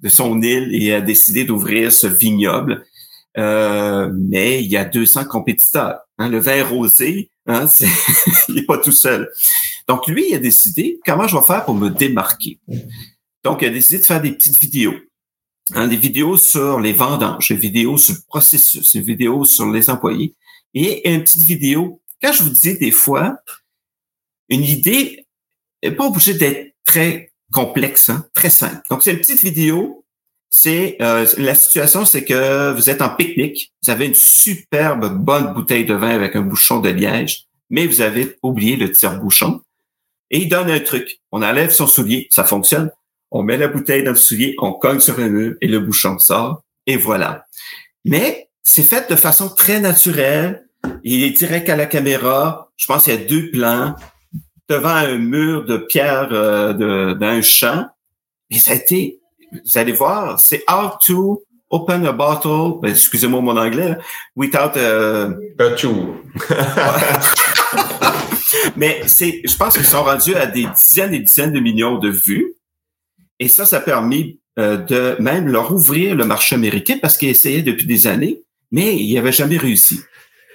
de 0.00 0.08
son 0.08 0.42
île 0.42 0.70
et 0.74 0.92
a 0.92 1.00
décidé 1.00 1.44
d'ouvrir 1.44 1.92
ce 1.92 2.08
vignoble. 2.08 2.84
Euh, 3.38 4.10
mais 4.12 4.64
il 4.64 4.68
y 4.68 4.76
a 4.76 4.84
200 4.84 5.26
compétiteurs. 5.26 6.00
Hein, 6.18 6.28
le 6.28 6.40
vin 6.40 6.64
rosé, 6.64 7.30
hein, 7.46 7.66
il 8.48 8.56
n'est 8.56 8.62
pas 8.64 8.78
tout 8.78 8.90
seul. 8.90 9.30
Donc 9.86 10.08
lui, 10.08 10.30
il 10.30 10.34
a 10.34 10.40
décidé 10.40 10.98
comment 11.06 11.28
je 11.28 11.36
vais 11.36 11.44
faire 11.44 11.64
pour 11.64 11.76
me 11.76 11.90
démarquer? 11.90 12.58
Donc 13.44 13.62
il 13.62 13.68
a 13.68 13.70
décidé 13.70 14.00
de 14.00 14.04
faire 14.04 14.20
des 14.20 14.32
petites 14.32 14.58
vidéos. 14.58 14.94
Hein, 15.74 15.86
des 15.86 15.96
vidéos 15.96 16.36
sur 16.36 16.80
les 16.80 16.92
vendanges, 16.92 17.50
des 17.50 17.56
vidéos 17.56 17.98
sur 17.98 18.14
le 18.14 18.20
processus, 18.26 18.94
des 18.94 19.00
vidéos 19.00 19.44
sur 19.44 19.70
les 19.70 19.88
employés 19.88 20.34
et 20.74 21.08
une 21.08 21.22
petite 21.22 21.44
vidéo. 21.44 22.00
Quand 22.22 22.32
je 22.32 22.42
vous 22.42 22.50
dis 22.50 22.78
des 22.78 22.90
fois, 22.90 23.36
une 24.48 24.64
idée 24.64 25.26
n'est 25.82 25.92
pas 25.92 26.06
obligée 26.06 26.34
d'être 26.34 26.74
très 26.84 27.32
complexe, 27.52 28.08
hein, 28.08 28.26
très 28.34 28.50
simple. 28.50 28.80
Donc 28.90 29.02
c'est 29.02 29.12
une 29.12 29.18
petite 29.18 29.42
vidéo 29.42 30.04
c'est 30.56 30.96
euh, 31.02 31.26
la 31.36 31.56
situation, 31.56 32.04
c'est 32.04 32.22
que 32.22 32.72
vous 32.74 32.88
êtes 32.88 33.02
en 33.02 33.08
pique-nique, 33.08 33.72
vous 33.82 33.90
avez 33.90 34.06
une 34.06 34.14
superbe 34.14 35.12
bonne 35.12 35.52
bouteille 35.52 35.84
de 35.84 35.94
vin 35.94 36.10
avec 36.10 36.36
un 36.36 36.42
bouchon 36.42 36.78
de 36.78 36.90
liège, 36.90 37.46
mais 37.70 37.88
vous 37.88 38.00
avez 38.00 38.36
oublié 38.40 38.76
le 38.76 38.92
tire-bouchon. 38.92 39.62
Et 40.30 40.42
il 40.42 40.48
donne 40.48 40.70
un 40.70 40.78
truc. 40.78 41.18
On 41.32 41.42
enlève 41.42 41.70
son 41.70 41.88
soulier, 41.88 42.28
ça 42.30 42.44
fonctionne. 42.44 42.92
On 43.32 43.42
met 43.42 43.56
la 43.56 43.66
bouteille 43.66 44.04
dans 44.04 44.12
le 44.12 44.16
soulier, 44.16 44.54
on 44.58 44.72
cogne 44.74 45.00
sur 45.00 45.18
le 45.18 45.28
mur 45.28 45.54
et 45.60 45.66
le 45.66 45.80
bouchon 45.80 46.20
sort. 46.20 46.62
Et 46.86 46.96
voilà. 46.96 47.46
Mais 48.04 48.48
c'est 48.62 48.84
fait 48.84 49.10
de 49.10 49.16
façon 49.16 49.48
très 49.48 49.80
naturelle. 49.80 50.68
Il 51.02 51.22
est 51.22 51.30
direct 51.30 51.68
à 51.68 51.76
la 51.76 51.86
caméra. 51.86 52.70
Je 52.76 52.86
pense 52.86 53.04
qu'il 53.04 53.14
y 53.14 53.16
a 53.16 53.20
deux 53.20 53.50
plans 53.50 53.94
devant 54.68 54.88
un 54.88 55.18
mur 55.18 55.64
de 55.64 55.76
pierre 55.76 56.28
euh, 56.32 57.14
d'un 57.14 57.42
champ. 57.42 57.86
Et 58.50 58.58
ça 58.58 58.72
a 58.72 58.74
été 58.74 59.20
vous 59.64 59.78
allez 59.78 59.92
voir, 59.92 60.40
c'est 60.40 60.64
how 60.68 60.90
to 61.06 61.42
open 61.70 62.06
a 62.06 62.12
bottle, 62.12 62.80
ben, 62.80 62.90
excusez-moi 62.90 63.40
mon 63.40 63.56
anglais, 63.56 63.96
without 64.36 64.76
a... 64.76 65.30
a 65.58 65.70
tool. 65.76 66.16
Mais 68.76 69.02
c'est, 69.06 69.42
je 69.44 69.56
pense 69.56 69.74
qu'ils 69.74 69.86
sont 69.86 70.02
rendus 70.02 70.34
à 70.34 70.46
des 70.46 70.66
dizaines 70.66 71.14
et 71.14 71.20
dizaines 71.20 71.52
de 71.52 71.60
millions 71.60 71.98
de 71.98 72.08
vues. 72.08 72.54
Et 73.38 73.48
ça, 73.48 73.66
ça 73.66 73.78
a 73.78 73.80
permis 73.80 74.38
euh, 74.58 74.76
de 74.76 75.16
même 75.20 75.48
leur 75.48 75.72
ouvrir 75.72 76.14
le 76.14 76.24
marché 76.24 76.54
américain 76.54 76.98
parce 77.00 77.16
qu'ils 77.16 77.30
essayaient 77.30 77.62
depuis 77.62 77.86
des 77.86 78.06
années, 78.06 78.42
mais 78.70 78.96
ils 78.96 79.14
n'avaient 79.14 79.32
jamais 79.32 79.56
réussi. 79.56 80.00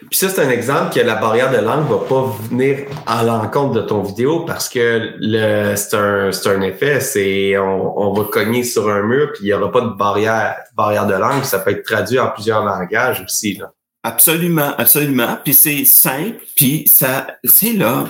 Puis 0.08 0.18
ça, 0.18 0.30
c'est 0.30 0.42
un 0.42 0.50
exemple 0.50 0.94
que 0.94 1.02
la 1.02 1.16
barrière 1.16 1.52
de 1.52 1.58
langue 1.58 1.90
va 1.90 1.98
pas 1.98 2.34
venir 2.50 2.86
à 3.06 3.24
l'encontre 3.24 3.74
de 3.74 3.82
ton 3.82 4.02
vidéo 4.02 4.46
parce 4.46 4.70
que 4.70 5.14
le 5.20 5.76
c'est 5.76 5.96
un, 5.96 6.32
c'est 6.32 6.50
un 6.50 6.62
effet, 6.62 7.02
c'est 7.02 7.58
on, 7.58 8.00
on 8.00 8.14
va 8.14 8.24
cogner 8.24 8.64
sur 8.64 8.90
un 8.90 9.02
mur 9.02 9.32
puis 9.34 9.46
il 9.46 9.48
y 9.48 9.54
aura 9.54 9.72
pas 9.72 9.82
de 9.82 9.90
barrière 9.90 10.56
barrière 10.76 11.06
de 11.06 11.16
langue, 11.16 11.44
ça 11.44 11.60
peut 11.60 11.72
être 11.72 11.84
traduit 11.84 12.18
en 12.18 12.30
plusieurs 12.30 12.64
langages 12.64 13.22
aussi 13.22 13.56
là. 13.56 13.74
Absolument, 14.04 14.74
absolument. 14.78 15.38
Puis 15.44 15.54
c'est 15.54 15.84
simple, 15.84 16.40
puis 16.56 16.86
ça 16.88 17.28
c'est 17.44 17.74
là 17.74 18.06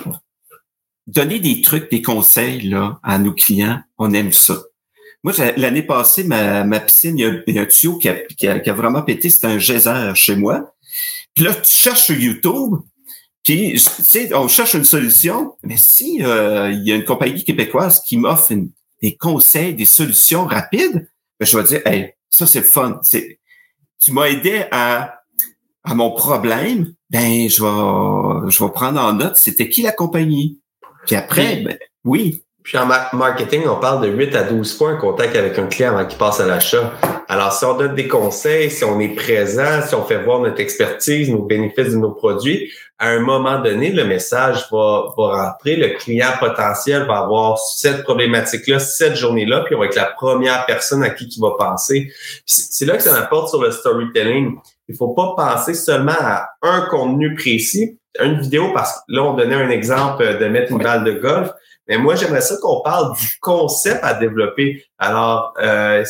donner 1.08 1.40
des 1.40 1.60
trucs, 1.60 1.90
des 1.90 2.02
conseils 2.02 2.68
là 2.68 3.00
à 3.02 3.18
nos 3.18 3.32
clients, 3.32 3.80
on 3.98 4.14
aime 4.14 4.32
ça. 4.32 4.54
Moi, 5.22 5.34
l'année 5.56 5.82
passée, 5.82 6.24
ma, 6.24 6.64
ma 6.64 6.80
piscine, 6.80 7.18
il 7.18 7.22
y, 7.22 7.28
a, 7.28 7.32
il 7.46 7.54
y 7.54 7.58
un 7.58 7.66
tuyau 7.66 7.98
qui 7.98 8.08
a, 8.08 8.14
qui 8.14 8.46
a 8.46 8.72
vraiment 8.72 9.02
pété, 9.02 9.28
c'est 9.28 9.44
un 9.44 9.58
geyser 9.58 10.12
chez 10.14 10.34
moi. 10.34 10.72
Puis 11.34 11.44
là, 11.44 11.54
tu 11.54 11.72
cherches 11.72 12.04
sur 12.04 12.16
YouTube, 12.16 12.74
puis 13.42 13.72
tu 13.72 13.78
sais, 13.78 14.34
on 14.34 14.48
cherche 14.48 14.74
une 14.74 14.84
solution, 14.84 15.56
mais 15.62 15.76
si 15.76 16.22
euh, 16.22 16.70
il 16.70 16.86
y 16.86 16.92
a 16.92 16.96
une 16.96 17.04
compagnie 17.04 17.42
québécoise 17.42 18.02
qui 18.02 18.16
m'offre 18.16 18.52
des 19.02 19.16
conseils, 19.16 19.74
des 19.74 19.86
solutions 19.86 20.44
rapides, 20.44 21.08
ben, 21.38 21.46
je 21.46 21.56
vais 21.56 21.64
dire, 21.64 21.86
hey, 21.86 22.12
ça 22.28 22.46
c'est 22.46 22.60
le 22.60 22.64
fun. 22.66 23.00
Tu 23.10 24.12
m'as 24.12 24.26
aidé 24.26 24.64
à, 24.70 25.20
à 25.84 25.94
mon 25.94 26.10
problème, 26.12 26.92
ben 27.08 27.48
je 27.48 27.62
vais, 27.62 28.50
je 28.50 28.62
vais 28.62 28.70
prendre 28.70 29.00
en 29.00 29.12
note 29.14 29.36
c'était 29.36 29.68
qui 29.68 29.82
la 29.82 29.92
compagnie. 29.92 30.60
Puis 31.06 31.16
après, 31.16 31.62
ben, 31.62 31.78
oui. 32.04 32.42
Puis 32.62 32.76
en 32.76 32.86
marketing, 32.86 33.62
on 33.66 33.80
parle 33.80 34.06
de 34.06 34.12
8 34.12 34.34
à 34.34 34.42
12 34.42 34.76
fois 34.76 34.92
en 34.92 34.98
contact 34.98 35.34
avec 35.34 35.58
un 35.58 35.66
client 35.66 35.96
avant 35.96 36.06
qu'il 36.06 36.18
passe 36.18 36.40
à 36.40 36.46
l'achat. 36.46 36.92
Alors, 37.32 37.52
si 37.52 37.64
on 37.64 37.76
donne 37.76 37.94
des 37.94 38.08
conseils, 38.08 38.72
si 38.72 38.82
on 38.82 38.98
est 38.98 39.14
présent, 39.14 39.82
si 39.86 39.94
on 39.94 40.04
fait 40.04 40.20
voir 40.20 40.40
notre 40.40 40.58
expertise, 40.58 41.30
nos 41.30 41.44
bénéfices 41.44 41.92
de 41.92 41.96
nos 41.96 42.10
produits, 42.10 42.72
à 42.98 43.10
un 43.10 43.20
moment 43.20 43.60
donné, 43.60 43.90
le 43.92 44.04
message 44.04 44.66
va, 44.72 45.04
va 45.16 45.44
rentrer. 45.44 45.76
Le 45.76 45.90
client 45.90 46.32
potentiel 46.40 47.06
va 47.06 47.18
avoir 47.18 47.56
cette 47.56 48.02
problématique-là, 48.02 48.80
cette 48.80 49.14
journée-là, 49.14 49.60
puis 49.60 49.76
on 49.76 49.78
va 49.78 49.86
être 49.86 49.94
la 49.94 50.06
première 50.06 50.66
personne 50.66 51.04
à 51.04 51.10
qui 51.10 51.26
il 51.26 51.40
va 51.40 51.52
penser. 51.56 52.10
C'est 52.46 52.84
là 52.84 52.96
que 52.96 53.02
ça 53.04 53.12
m'apporte 53.12 53.50
sur 53.50 53.62
le 53.62 53.70
storytelling. 53.70 54.56
Il 54.88 54.96
faut 54.96 55.14
pas 55.14 55.34
penser 55.36 55.74
seulement 55.74 56.10
à 56.10 56.48
un 56.62 56.80
contenu 56.90 57.36
précis, 57.36 57.96
une 58.20 58.40
vidéo, 58.40 58.72
parce 58.74 58.94
que 58.94 59.02
là, 59.06 59.22
on 59.22 59.34
donnait 59.34 59.54
un 59.54 59.70
exemple 59.70 60.36
de 60.36 60.46
mettre 60.46 60.72
une 60.72 60.78
balle 60.78 61.04
de 61.04 61.12
golf, 61.12 61.52
mais 61.86 61.96
moi, 61.96 62.16
j'aimerais 62.16 62.40
ça 62.40 62.56
qu'on 62.60 62.80
parle 62.82 63.14
du 63.16 63.38
concept 63.40 64.00
à 64.02 64.14
développer. 64.14 64.84
Alors, 64.98 65.54
euh, 65.62 66.04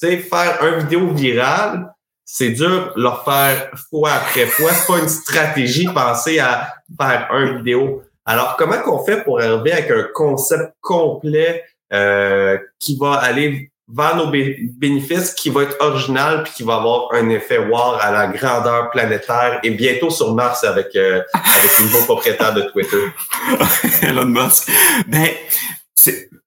tu 0.00 0.08
sais, 0.08 0.18
faire 0.18 0.62
un 0.62 0.78
vidéo 0.78 1.08
virale, 1.08 1.92
c'est 2.24 2.50
dur 2.50 2.92
de 2.94 3.02
le 3.02 3.10
faire 3.24 3.70
fois 3.88 4.12
après 4.12 4.46
fois. 4.46 4.70
C'est 4.72 4.86
pas 4.86 4.98
une 4.98 5.08
stratégie 5.08 5.86
penser 5.86 6.38
à 6.38 6.74
faire 7.00 7.28
un 7.30 7.56
vidéo. 7.56 8.02
Alors, 8.26 8.56
comment 8.58 8.78
qu'on 8.82 9.02
fait 9.04 9.24
pour 9.24 9.40
arriver 9.40 9.72
avec 9.72 9.90
un 9.90 10.06
concept 10.14 10.74
complet 10.82 11.64
euh, 11.92 12.58
qui 12.78 12.98
va 12.98 13.14
aller 13.14 13.70
vers 13.90 14.16
nos 14.16 14.30
bénéfices, 14.30 15.32
qui 15.32 15.48
va 15.48 15.62
être 15.62 15.76
original 15.80 16.42
puis 16.42 16.52
qui 16.52 16.62
va 16.62 16.74
avoir 16.74 17.08
un 17.14 17.30
effet 17.30 17.56
wow 17.56 17.94
à 17.98 18.10
la 18.10 18.26
grandeur 18.26 18.90
planétaire 18.90 19.60
et 19.62 19.70
bientôt 19.70 20.10
sur 20.10 20.34
Mars 20.34 20.62
avec 20.64 20.94
euh, 20.94 21.22
avec 21.32 21.78
le 21.78 21.84
nouveau 21.84 22.02
propriétaire 22.02 22.52
de 22.52 22.60
Twitter? 22.70 23.04
Elon 24.02 24.26
Musk. 24.26 24.70
Ben, 25.06 25.28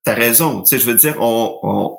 t'as 0.04 0.14
raison. 0.14 0.62
Tu 0.62 0.68
sais, 0.68 0.78
je 0.78 0.86
veux 0.86 0.96
dire, 0.96 1.16
on, 1.20 1.58
on 1.64 1.98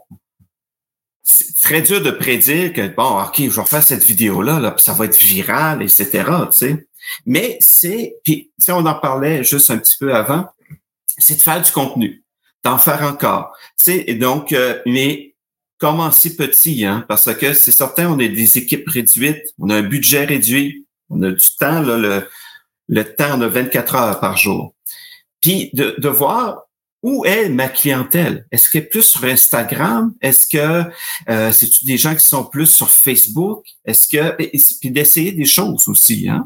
c'est 1.22 1.56
très 1.62 1.82
dur 1.82 2.02
de 2.02 2.11
prédire 2.11 2.72
que 2.72 2.88
bon, 2.88 3.22
ok, 3.22 3.37
je 3.38 3.61
vais 3.61 3.66
faire 3.66 3.82
cette 3.82 4.04
vidéo 4.04 4.42
là, 4.42 4.70
puis 4.72 4.85
ça 4.85 4.92
va 4.92 5.04
être 5.04 5.18
viral, 5.18 5.82
etc. 5.82 6.06
Tu 6.50 6.58
sais. 6.58 6.87
Mais 7.26 7.58
c'est, 7.61 8.16
puis 8.24 8.50
sais, 8.58 8.72
on 8.72 8.87
en 8.87 8.94
parlait 8.94 9.44
juste 9.44 9.70
un 9.70 9.78
petit 9.78 9.96
peu 9.98 10.14
avant, 10.14 10.46
c'est 11.18 11.37
de 11.37 11.40
faire 11.40 11.62
du 11.62 11.70
contenu, 11.70 12.24
d'en 12.64 12.78
faire 12.78 13.02
encore. 13.02 13.54
Tu 13.78 13.85
sais, 13.85 14.04
et 14.06 14.14
donc, 14.14 14.52
euh, 14.52 14.80
mais 14.87 15.35
commencer 15.78 16.37
petit, 16.37 16.85
hein, 16.85 17.04
parce 17.08 17.32
que 17.35 17.52
c'est 17.54 17.72
certain, 17.72 18.08
on 18.08 18.18
a 18.18 18.28
des 18.28 18.58
équipes 18.58 18.88
réduites, 18.88 19.52
on 19.58 19.68
a 19.70 19.76
un 19.76 19.82
budget 19.82 20.24
réduit, 20.24 20.87
on 21.11 21.22
a 21.22 21.30
du 21.30 21.46
temps, 21.58 21.82
là, 21.82 21.96
le, 21.96 22.28
le 22.88 23.04
temps, 23.04 23.38
on 23.38 23.40
a 23.42 23.48
24 23.48 23.94
heures 23.96 24.20
par 24.20 24.37
jour. 24.37 24.74
Puis 25.40 25.70
de, 25.72 25.96
de 25.98 26.08
voir 26.08 26.62
où 27.02 27.24
est 27.24 27.48
ma 27.48 27.68
clientèle? 27.68 28.46
Est-ce 28.50 28.70
qu'elle 28.70 28.82
est 28.82 28.86
plus 28.86 29.02
sur 29.02 29.24
Instagram? 29.24 30.14
Est-ce 30.20 30.48
que 30.48 30.84
euh, 31.28 31.52
c'est 31.52 31.84
des 31.84 31.96
gens 31.96 32.14
qui 32.14 32.24
sont 32.26 32.44
plus 32.44 32.66
sur 32.66 32.88
Facebook? 32.88 33.64
Est-ce 33.84 34.08
que 34.08 34.36
puis 34.80 34.90
d'essayer 34.90 35.32
des 35.32 35.44
choses 35.44 35.88
aussi, 35.88 36.28
hein? 36.28 36.44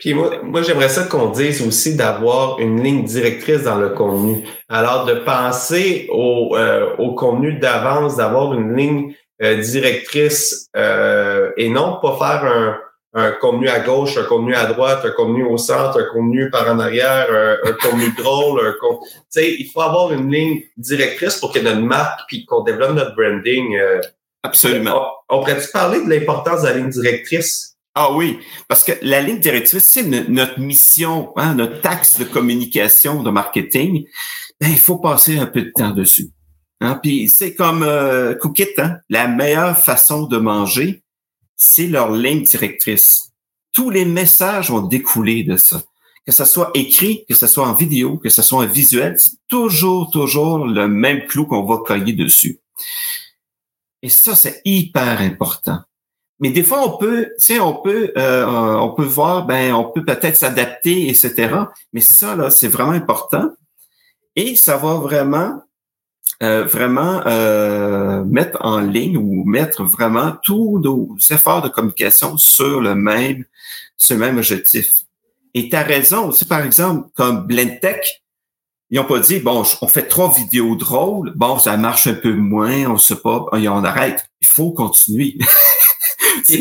Puis 0.00 0.14
moi, 0.14 0.42
moi 0.42 0.62
j'aimerais 0.62 0.88
ça 0.88 1.04
qu'on 1.04 1.30
dise 1.30 1.62
aussi 1.62 1.94
d'avoir 1.96 2.58
une 2.58 2.82
ligne 2.82 3.04
directrice 3.04 3.62
dans 3.62 3.76
le 3.76 3.90
contenu. 3.90 4.44
Alors, 4.68 5.04
de 5.04 5.14
penser 5.14 6.08
au, 6.10 6.56
euh, 6.56 6.96
au 6.98 7.14
contenu 7.14 7.58
d'avance, 7.58 8.16
d'avoir 8.16 8.54
une 8.54 8.76
ligne 8.76 9.14
euh, 9.42 9.56
directrice 9.56 10.68
euh, 10.76 11.50
et 11.56 11.68
non 11.68 11.98
pas 12.00 12.16
faire 12.16 12.44
un, 12.44 12.78
un 13.14 13.32
contenu 13.32 13.68
à 13.68 13.80
gauche, 13.80 14.16
un 14.16 14.24
contenu 14.24 14.54
à 14.54 14.66
droite, 14.66 15.04
un 15.04 15.10
contenu 15.10 15.44
au 15.44 15.58
centre, 15.58 16.00
un 16.00 16.12
contenu 16.12 16.50
par 16.50 16.68
en 16.70 16.78
arrière, 16.78 17.26
un, 17.64 17.72
contenu 17.72 18.12
drôle, 18.16 18.60
un 18.66 18.72
Tu 18.72 19.08
sais, 19.28 19.54
il 19.58 19.70
faut 19.70 19.82
avoir 19.82 20.12
une 20.12 20.32
ligne 20.32 20.62
directrice 20.76 21.36
pour 21.36 21.52
que 21.52 21.58
notre 21.58 21.80
marque 21.80 22.20
puis 22.28 22.46
qu'on 22.46 22.62
développe 22.62 22.94
notre 22.94 23.14
branding. 23.14 23.78
Absolument. 24.42 25.08
On, 25.28 25.36
on 25.36 25.40
pourrait-tu 25.40 25.70
parler 25.70 26.02
de 26.04 26.08
l'importance 26.08 26.62
de 26.62 26.68
la 26.68 26.74
ligne 26.74 26.88
directrice? 26.88 27.72
Ah 27.94 28.10
oui, 28.12 28.38
parce 28.68 28.84
que 28.84 28.92
la 29.02 29.20
ligne 29.20 29.38
directrice, 29.38 29.84
c'est 29.84 30.04
notre 30.04 30.58
mission, 30.58 31.32
hein, 31.36 31.54
notre 31.54 31.86
axe 31.86 32.18
de 32.18 32.24
communication, 32.24 33.22
de 33.22 33.30
marketing. 33.30 34.06
Ben, 34.58 34.70
il 34.70 34.78
faut 34.78 34.98
passer 34.98 35.38
un 35.38 35.46
peu 35.46 35.62
de 35.62 35.72
temps 35.76 35.90
dessus. 35.90 36.30
Hein? 36.80 36.98
Puis 37.02 37.28
c'est 37.28 37.54
comme 37.54 37.82
euh, 37.82 38.34
Cookit, 38.34 38.68
hein? 38.78 38.96
la 39.10 39.28
meilleure 39.28 39.76
façon 39.76 40.22
de 40.22 40.38
manger, 40.38 41.02
c'est 41.62 41.86
leur 41.86 42.10
ligne 42.10 42.42
directrice. 42.42 43.32
Tous 43.70 43.88
les 43.88 44.04
messages 44.04 44.70
ont 44.72 44.82
découlé 44.82 45.44
de 45.44 45.56
ça. 45.56 45.80
Que 46.26 46.32
ce 46.32 46.44
soit 46.44 46.70
écrit, 46.74 47.24
que 47.28 47.34
ce 47.34 47.46
soit 47.46 47.66
en 47.66 47.72
vidéo, 47.72 48.18
que 48.18 48.30
ce 48.30 48.42
soit 48.42 48.64
en 48.64 48.66
visuel, 48.66 49.16
c'est 49.16 49.38
toujours, 49.48 50.10
toujours 50.10 50.66
le 50.66 50.88
même 50.88 51.26
clou 51.26 51.46
qu'on 51.46 51.64
va 51.64 51.78
cogner 51.78 52.12
dessus. 52.12 52.60
Et 54.02 54.08
ça, 54.08 54.34
c'est 54.34 54.60
hyper 54.64 55.20
important. 55.20 55.78
Mais 56.40 56.50
des 56.50 56.64
fois, 56.64 56.84
on 56.84 56.98
peut, 56.98 57.26
tu 57.38 57.44
sais, 57.44 57.60
on 57.60 57.74
peut, 57.74 58.12
euh, 58.16 58.44
on 58.44 58.92
peut 58.94 59.04
voir, 59.04 59.46
ben, 59.46 59.72
on 59.72 59.84
peut 59.84 60.04
peut-être 60.04 60.36
s'adapter, 60.36 61.08
etc. 61.08 61.54
Mais 61.92 62.00
ça, 62.00 62.34
là, 62.34 62.50
c'est 62.50 62.66
vraiment 62.66 62.90
important. 62.90 63.50
Et 64.34 64.56
ça 64.56 64.76
va 64.76 64.94
vraiment, 64.94 65.62
euh, 66.42 66.64
vraiment 66.64 67.22
euh, 67.26 68.24
mettre 68.24 68.58
en 68.62 68.80
ligne 68.80 69.16
ou 69.16 69.44
mettre 69.44 69.84
vraiment 69.84 70.32
tous 70.42 70.80
nos 70.80 71.16
efforts 71.30 71.62
de 71.62 71.68
communication 71.68 72.36
sur 72.36 72.80
le 72.80 72.96
même, 72.96 73.44
sur 73.96 74.16
le 74.16 74.20
même 74.20 74.38
objectif. 74.38 74.92
Et 75.54 75.68
tu 75.68 75.76
as 75.76 75.82
raison 75.82 76.28
aussi, 76.28 76.44
par 76.44 76.64
exemple, 76.64 77.08
comme 77.14 77.46
Blendtech, 77.46 78.22
ils 78.90 78.96
n'ont 78.96 79.06
pas 79.06 79.20
dit, 79.20 79.38
bon, 79.38 79.62
on 79.80 79.86
fait 79.86 80.08
trois 80.08 80.34
vidéos 80.34 80.74
drôles, 80.74 81.32
bon, 81.34 81.58
ça 81.58 81.76
marche 81.76 82.08
un 82.08 82.14
peu 82.14 82.34
moins, 82.34 82.90
on 82.90 82.98
sait 82.98 83.16
pas, 83.16 83.46
on 83.52 83.84
arrête. 83.84 84.26
Il 84.40 84.46
faut 84.46 84.72
continuer. 84.72 85.38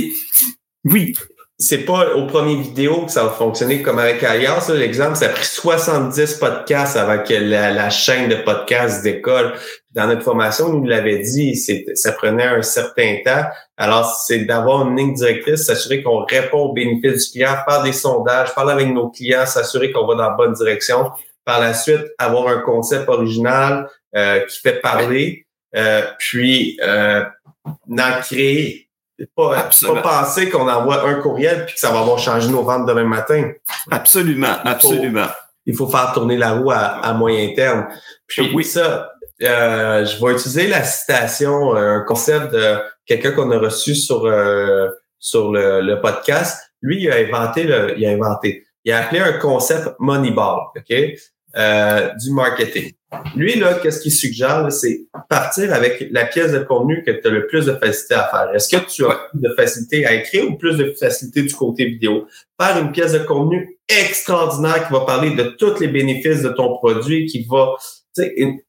oui. 0.85 1.13
C'est 1.62 1.86
pas 1.86 2.15
au 2.15 2.26
premier 2.26 2.56
vidéo 2.56 3.06
que 3.06 3.12
ça 3.12 3.24
va 3.24 3.30
fonctionner 3.30 3.84
comme 3.84 4.00
avec 4.00 4.24
ailleurs. 4.24 4.63
L'exemple, 4.71 5.15
ça 5.15 5.28
a 5.28 5.30
pris 5.30 5.45
70 5.45 6.34
podcasts 6.39 6.97
avant 6.97 7.19
que 7.19 7.36
la, 7.36 7.89
chaîne 7.91 8.30
de 8.30 8.36
podcasts 8.36 9.04
décolle. 9.04 9.54
Dans 9.91 10.08
notre 10.08 10.24
formation, 10.24 10.65
on 10.65 10.74
nous 10.74 10.88
l'avait 10.88 11.19
dit, 11.19 11.56
ça 11.56 12.13
prenait 12.13 12.45
un 12.45 12.63
certain 12.63 13.17
temps. 13.24 13.43
Alors, 13.78 14.12
c'est 14.26 14.39
d'avoir 14.45 14.88
une 14.88 14.97
ligne 14.97 15.13
directrice, 15.13 15.65
s'assurer 15.65 16.02
qu'on 16.02 16.26
répond 16.26 16.62
aux 16.62 16.74
bénéfices 16.74 17.28
du 17.28 17.32
client, 17.34 17.56
faire 17.69 17.84
des 17.84 17.93
sondages, 17.93 18.56
parler 18.56 18.74
avec 18.74 18.88
nos 18.88 19.10
clients, 19.10 19.45
s'assurer 19.45 19.91
qu'on 19.91 20.08
va 20.08 20.15
dans 20.15 20.30
la 20.30 20.36
bonne 20.36 20.54
direction. 20.54 21.12
Par 21.45 21.60
la 21.60 21.76
suite, 21.76 22.08
avoir 22.17 22.47
un 22.47 22.62
concept 22.62 23.08
original 23.08 23.88
euh, 24.15 24.39
qui 24.47 24.60
fait 24.62 24.82
parler, 24.82 25.45
euh, 25.76 26.02
puis 26.17 26.80
euh, 26.82 27.24
créer 28.24 28.88
pas, 29.36 29.69
pas 29.81 30.01
penser 30.01 30.49
qu'on 30.49 30.67
envoie 30.67 31.07
un 31.07 31.15
courriel 31.15 31.65
puis 31.65 31.75
que 31.75 31.79
ça 31.79 31.91
va 31.91 31.99
avoir 31.99 32.19
changé 32.19 32.49
nos 32.49 32.63
ventes 32.63 32.86
demain 32.86 33.03
matin. 33.03 33.51
Absolument, 33.89 34.55
absolument. 34.63 35.27
Il 35.65 35.75
faut, 35.75 35.88
faire 35.88 36.12
tourner 36.13 36.38
la 36.38 36.53
roue 36.53 36.71
à, 36.71 37.13
moyen 37.13 37.53
terme. 37.53 37.88
Puis 38.27 38.51
oui. 38.53 38.63
ça, 38.63 39.12
euh, 39.43 40.05
je 40.05 40.23
vais 40.23 40.34
utiliser 40.34 40.67
la 40.67 40.84
citation, 40.84 41.75
euh, 41.75 41.97
un 41.97 42.01
concept 42.01 42.51
de 42.51 42.77
quelqu'un 43.05 43.31
qu'on 43.31 43.51
a 43.51 43.60
reçu 43.60 43.95
sur 43.95 44.25
euh, 44.25 44.89
sur 45.19 45.51
le, 45.51 45.95
podcast. 46.01 46.60
Lui, 46.81 47.03
il 47.03 47.12
a 47.12 47.17
inventé 47.17 47.63
le, 47.63 47.97
il 47.97 48.05
a 48.05 48.10
inventé. 48.10 48.65
Il 48.84 48.91
a 48.91 49.03
appelé 49.03 49.21
un 49.21 49.34
concept 49.34 49.89
Moneyball. 49.99 50.62
Ok? 50.75 50.95
Euh, 51.55 52.09
du 52.15 52.31
marketing. 52.31 52.91
Lui, 53.35 53.55
là, 53.55 53.73
qu'est-ce 53.75 53.99
qu'il 53.99 54.11
suggère? 54.11 54.71
C'est 54.71 55.01
partir 55.29 55.73
avec 55.73 56.07
la 56.11 56.25
pièce 56.25 56.53
de 56.53 56.59
contenu 56.59 57.03
que 57.03 57.11
tu 57.11 57.27
as 57.27 57.29
le 57.29 57.45
plus 57.47 57.65
de 57.65 57.73
facilité 57.73 58.13
à 58.13 58.29
faire. 58.29 58.51
Est-ce 58.55 58.73
que 58.73 58.89
tu 58.89 59.05
as 59.05 59.29
plus 59.29 59.41
de 59.41 59.53
facilité 59.55 60.05
à 60.05 60.13
écrire 60.13 60.49
ou 60.49 60.55
plus 60.55 60.77
de 60.77 60.93
facilité 60.97 61.43
du 61.43 61.53
côté 61.53 61.85
vidéo? 61.85 62.27
Faire 62.59 62.77
une 62.81 62.91
pièce 62.91 63.11
de 63.11 63.19
contenu 63.19 63.77
extraordinaire 63.89 64.87
qui 64.87 64.93
va 64.93 65.01
parler 65.01 65.31
de 65.31 65.43
tous 65.43 65.79
les 65.81 65.87
bénéfices 65.87 66.41
de 66.41 66.49
ton 66.49 66.73
produit, 66.77 67.25
qui 67.25 67.45
va, 67.49 67.73
tu 68.15 68.23
sais, 68.23 68.33
une, 68.37 68.59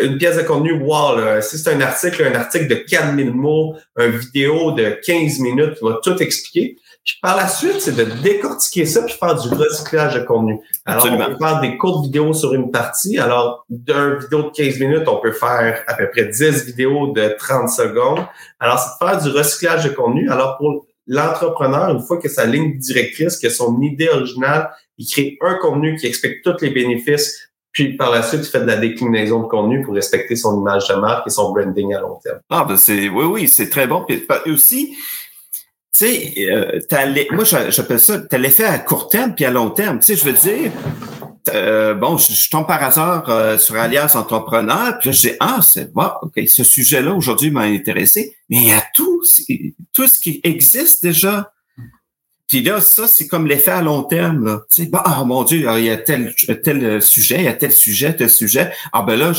une 0.00 0.18
pièce 0.18 0.36
de 0.36 0.42
contenu, 0.42 0.72
wow, 0.72 1.16
là, 1.16 1.40
si 1.40 1.56
c'est 1.56 1.70
un 1.70 1.80
article, 1.80 2.24
un 2.24 2.34
article 2.34 2.66
de 2.66 2.74
4000 2.74 3.32
mots, 3.32 3.76
une 3.98 4.16
vidéo 4.16 4.72
de 4.72 4.98
15 5.04 5.38
minutes 5.38 5.74
qui 5.78 5.84
va 5.84 6.00
tout 6.02 6.20
expliquer. 6.20 6.76
Puis 7.04 7.18
par 7.20 7.36
la 7.36 7.48
suite, 7.48 7.80
c'est 7.80 7.96
de 7.96 8.04
décortiquer 8.22 8.86
ça 8.86 9.02
puis 9.02 9.14
faire 9.14 9.34
du 9.34 9.48
recyclage 9.48 10.14
de 10.14 10.20
contenu. 10.20 10.60
Alors, 10.86 11.06
on 11.10 11.16
peut 11.16 11.36
faire 11.40 11.60
des 11.60 11.76
courtes 11.76 12.04
vidéos 12.04 12.32
sur 12.32 12.54
une 12.54 12.70
partie. 12.70 13.18
Alors, 13.18 13.64
d'une 13.68 14.18
vidéo 14.20 14.42
de 14.44 14.50
15 14.50 14.78
minutes, 14.78 15.08
on 15.08 15.16
peut 15.16 15.32
faire 15.32 15.82
à 15.88 15.94
peu 15.94 16.08
près 16.10 16.26
10 16.26 16.66
vidéos 16.66 17.12
de 17.12 17.34
30 17.38 17.68
secondes. 17.68 18.24
Alors, 18.60 18.78
c'est 18.78 19.04
de 19.04 19.10
faire 19.10 19.22
du 19.22 19.28
recyclage 19.30 19.84
de 19.84 19.90
contenu. 19.90 20.30
Alors, 20.30 20.56
pour 20.58 20.86
l'entrepreneur, 21.08 21.90
une 21.90 22.02
fois 22.02 22.18
que 22.18 22.28
sa 22.28 22.46
ligne 22.46 22.78
directrice, 22.78 23.36
que 23.36 23.48
son 23.48 23.80
idée 23.80 24.08
originale, 24.08 24.70
il 24.96 25.10
crée 25.10 25.38
un 25.40 25.54
contenu 25.54 25.96
qui 25.96 26.06
explique 26.06 26.42
tous 26.42 26.60
les 26.60 26.70
bénéfices 26.70 27.52
puis 27.72 27.96
par 27.96 28.10
la 28.10 28.22
suite, 28.22 28.42
il 28.44 28.50
fait 28.50 28.60
de 28.60 28.66
la 28.66 28.76
déclinaison 28.76 29.40
de 29.40 29.46
contenu 29.46 29.82
pour 29.82 29.94
respecter 29.94 30.36
son 30.36 30.60
image 30.60 30.88
de 30.88 30.94
marque 30.94 31.26
et 31.26 31.30
son 31.30 31.52
branding 31.52 31.94
à 31.94 32.00
long 32.00 32.18
terme. 32.22 32.40
Ah 32.50 32.66
ben 32.68 32.76
c'est 32.76 33.08
oui 33.08 33.24
oui 33.24 33.48
c'est 33.48 33.70
très 33.70 33.86
bon. 33.86 34.04
Puis 34.06 34.26
aussi 34.46 34.94
sais, 36.06 36.34
euh, 36.50 36.80
moi 37.32 37.44
j'appelle 37.44 38.00
ça, 38.00 38.18
t'as 38.18 38.38
l'effet 38.38 38.64
à 38.64 38.78
court 38.78 39.08
terme 39.08 39.34
puis 39.34 39.44
à 39.44 39.50
long 39.50 39.70
terme. 39.70 39.98
Tu 40.00 40.06
sais, 40.06 40.16
je 40.16 40.24
veux 40.24 40.32
dire, 40.32 40.72
euh, 41.54 41.94
bon, 41.94 42.16
je, 42.16 42.50
tombe 42.50 42.66
par 42.66 42.82
hasard 42.82 43.28
euh, 43.28 43.58
sur 43.58 43.76
Alias 43.76 44.12
Entrepreneur, 44.14 44.98
puis 44.98 45.10
là, 45.10 45.12
je 45.12 45.20
dis, 45.20 45.34
ah, 45.40 45.60
c'est 45.62 45.92
bon, 45.92 46.10
ok, 46.22 46.40
ce 46.46 46.64
sujet-là 46.64 47.12
aujourd'hui 47.14 47.50
m'a 47.50 47.62
intéressé, 47.62 48.36
mais 48.48 48.56
il 48.58 48.68
y 48.68 48.72
a 48.72 48.84
tout, 48.94 49.22
tout 49.92 50.06
ce 50.06 50.20
qui 50.20 50.40
existe 50.44 51.02
déjà. 51.02 51.52
Puis 52.48 52.62
là, 52.62 52.80
ça, 52.80 53.06
c'est 53.06 53.28
comme 53.28 53.46
l'effet 53.46 53.70
à 53.70 53.80
long 53.80 54.02
terme. 54.02 54.62
Tu 54.68 54.82
sais, 54.82 54.88
bah, 54.88 55.02
oh 55.06 55.24
mon 55.24 55.42
Dieu, 55.42 55.66
il 55.78 55.84
y 55.84 55.90
a 55.90 55.96
tel, 55.96 56.34
tel 56.62 57.00
sujet, 57.00 57.36
il 57.38 57.44
y 57.44 57.48
a 57.48 57.54
tel 57.54 57.72
sujet, 57.72 58.14
tel 58.14 58.28
sujet. 58.28 58.70
Ah 58.92 59.02
ben 59.02 59.18
là, 59.18 59.32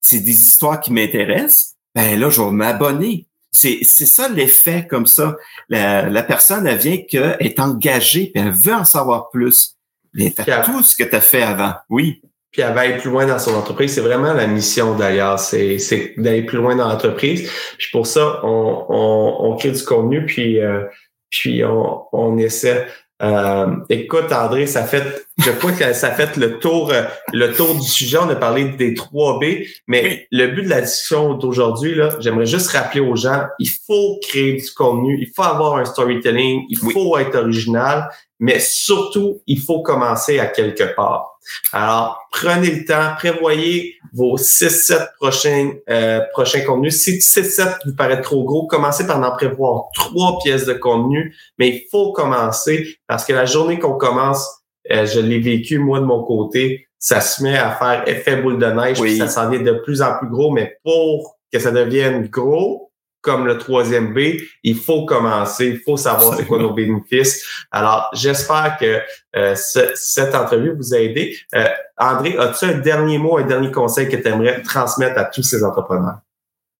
c'est 0.00 0.20
des 0.20 0.32
histoires 0.32 0.78
qui 0.78 0.92
m'intéressent. 0.92 1.76
Ben 1.94 2.18
là, 2.20 2.28
je 2.28 2.42
vais 2.42 2.50
m'abonner. 2.50 3.26
C'est, 3.52 3.80
c'est 3.82 4.06
ça 4.06 4.28
l'effet 4.28 4.86
comme 4.88 5.06
ça. 5.06 5.36
La, 5.68 6.08
la 6.08 6.22
personne, 6.22 6.66
elle 6.66 6.78
vient 6.78 6.96
qu'elle 6.96 7.36
est 7.38 7.60
engagée, 7.60 8.30
puis 8.32 8.42
elle 8.42 8.52
veut 8.52 8.74
en 8.74 8.84
savoir 8.84 9.28
plus. 9.30 9.76
Mais 10.14 10.30
t'as 10.30 10.64
tout 10.64 10.82
ce 10.82 10.96
que 10.96 11.04
tu 11.04 11.14
as 11.14 11.20
fait 11.20 11.42
avant. 11.42 11.74
Oui. 11.90 12.22
Puis 12.50 12.60
elle 12.60 12.74
va 12.74 12.80
aller 12.80 12.98
plus 12.98 13.10
loin 13.10 13.26
dans 13.26 13.38
son 13.38 13.54
entreprise. 13.54 13.94
C'est 13.94 14.02
vraiment 14.02 14.34
la 14.34 14.46
mission 14.46 14.94
d'ailleurs. 14.96 15.38
C'est, 15.38 15.78
c'est 15.78 16.14
d'aller 16.18 16.42
plus 16.42 16.58
loin 16.58 16.76
dans 16.76 16.88
l'entreprise. 16.88 17.50
Puis 17.78 17.88
pour 17.92 18.06
ça, 18.06 18.40
on, 18.42 18.86
on, 18.88 19.36
on 19.40 19.56
crée 19.56 19.70
du 19.70 19.82
contenu, 19.84 20.26
puis, 20.26 20.60
euh, 20.60 20.84
puis 21.30 21.64
on, 21.64 22.04
on 22.12 22.36
essaie 22.36 22.86
euh, 23.22 23.76
écoute, 23.88 24.32
André, 24.32 24.66
ça 24.66 24.84
fait, 24.84 25.26
je 25.38 25.50
crois 25.52 25.70
que 25.72 25.92
ça 25.92 26.10
fait 26.10 26.36
le 26.36 26.58
tour, 26.58 26.90
euh, 26.92 27.04
le 27.32 27.52
tour 27.52 27.74
du 27.74 27.86
sujet. 27.86 28.18
On 28.18 28.28
a 28.28 28.34
parlé 28.34 28.64
des 28.64 28.94
3B, 28.94 29.68
mais 29.86 30.26
le 30.32 30.48
but 30.48 30.64
de 30.64 30.68
la 30.68 30.80
discussion 30.80 31.34
d'aujourd'hui, 31.34 31.94
là, 31.94 32.10
j'aimerais 32.18 32.46
juste 32.46 32.70
rappeler 32.70 33.00
aux 33.00 33.14
gens, 33.14 33.44
il 33.60 33.70
faut 33.86 34.18
créer 34.22 34.54
du 34.54 34.70
contenu, 34.74 35.18
il 35.20 35.30
faut 35.34 35.44
avoir 35.44 35.76
un 35.76 35.84
storytelling, 35.84 36.64
il 36.68 36.78
faut 36.78 37.16
être 37.16 37.36
original, 37.36 38.08
mais 38.40 38.58
surtout, 38.58 39.40
il 39.46 39.60
faut 39.60 39.82
commencer 39.82 40.40
à 40.40 40.46
quelque 40.46 40.94
part. 40.96 41.38
Alors, 41.72 42.26
prenez 42.32 42.70
le 42.70 42.84
temps, 42.84 43.14
prévoyez 43.16 43.96
vos 44.12 44.36
6-7 44.36 45.14
prochains, 45.20 45.72
euh, 45.88 46.20
prochains 46.32 46.60
contenus. 46.60 47.00
Si 47.00 47.18
6-7 47.18 47.78
vous 47.86 47.94
paraît 47.94 48.20
trop 48.20 48.44
gros, 48.44 48.66
commencez 48.66 49.06
par 49.06 49.22
en 49.22 49.30
prévoir 49.32 49.84
trois 49.94 50.38
pièces 50.42 50.66
de 50.66 50.74
contenu, 50.74 51.34
mais 51.58 51.68
il 51.68 51.86
faut 51.90 52.12
commencer 52.12 52.96
parce 53.06 53.24
que 53.24 53.32
la 53.32 53.46
journée 53.46 53.78
qu'on 53.78 53.94
commence, 53.94 54.46
euh, 54.90 55.06
je 55.06 55.20
l'ai 55.20 55.38
vécu 55.38 55.78
moi 55.78 56.00
de 56.00 56.04
mon 56.04 56.22
côté, 56.22 56.86
ça 56.98 57.20
se 57.20 57.42
met 57.42 57.56
à 57.56 57.70
faire 57.72 58.04
effet 58.06 58.36
boule 58.36 58.58
de 58.58 58.66
neige, 58.66 59.00
puis 59.00 59.16
ça 59.18 59.28
s'en 59.28 59.50
vient 59.50 59.60
de 59.60 59.72
plus 59.72 60.02
en 60.02 60.18
plus 60.18 60.28
gros, 60.28 60.52
mais 60.52 60.78
pour 60.84 61.38
que 61.52 61.58
ça 61.58 61.70
devienne 61.70 62.28
gros, 62.28 62.91
comme 63.22 63.46
le 63.46 63.56
troisième 63.56 64.12
B, 64.12 64.40
il 64.64 64.76
faut 64.76 65.06
commencer, 65.06 65.68
il 65.68 65.78
faut 65.78 65.96
savoir 65.96 66.36
c'est 66.36 66.44
quoi 66.44 66.58
nos 66.58 66.74
bénéfices. 66.74 67.46
Alors, 67.70 68.10
j'espère 68.12 68.76
que 68.78 69.00
euh, 69.36 69.54
cette 69.94 70.34
entrevue 70.34 70.74
vous 70.76 70.92
a 70.92 70.98
aidé. 70.98 71.36
Euh, 71.54 71.66
André, 71.96 72.36
as-tu 72.36 72.66
un 72.66 72.78
dernier 72.78 73.18
mot, 73.18 73.38
un 73.38 73.46
dernier 73.46 73.70
conseil 73.70 74.08
que 74.08 74.16
tu 74.16 74.26
aimerais 74.26 74.60
transmettre 74.62 75.18
à 75.18 75.24
tous 75.24 75.44
ces 75.44 75.64
entrepreneurs? 75.64 76.18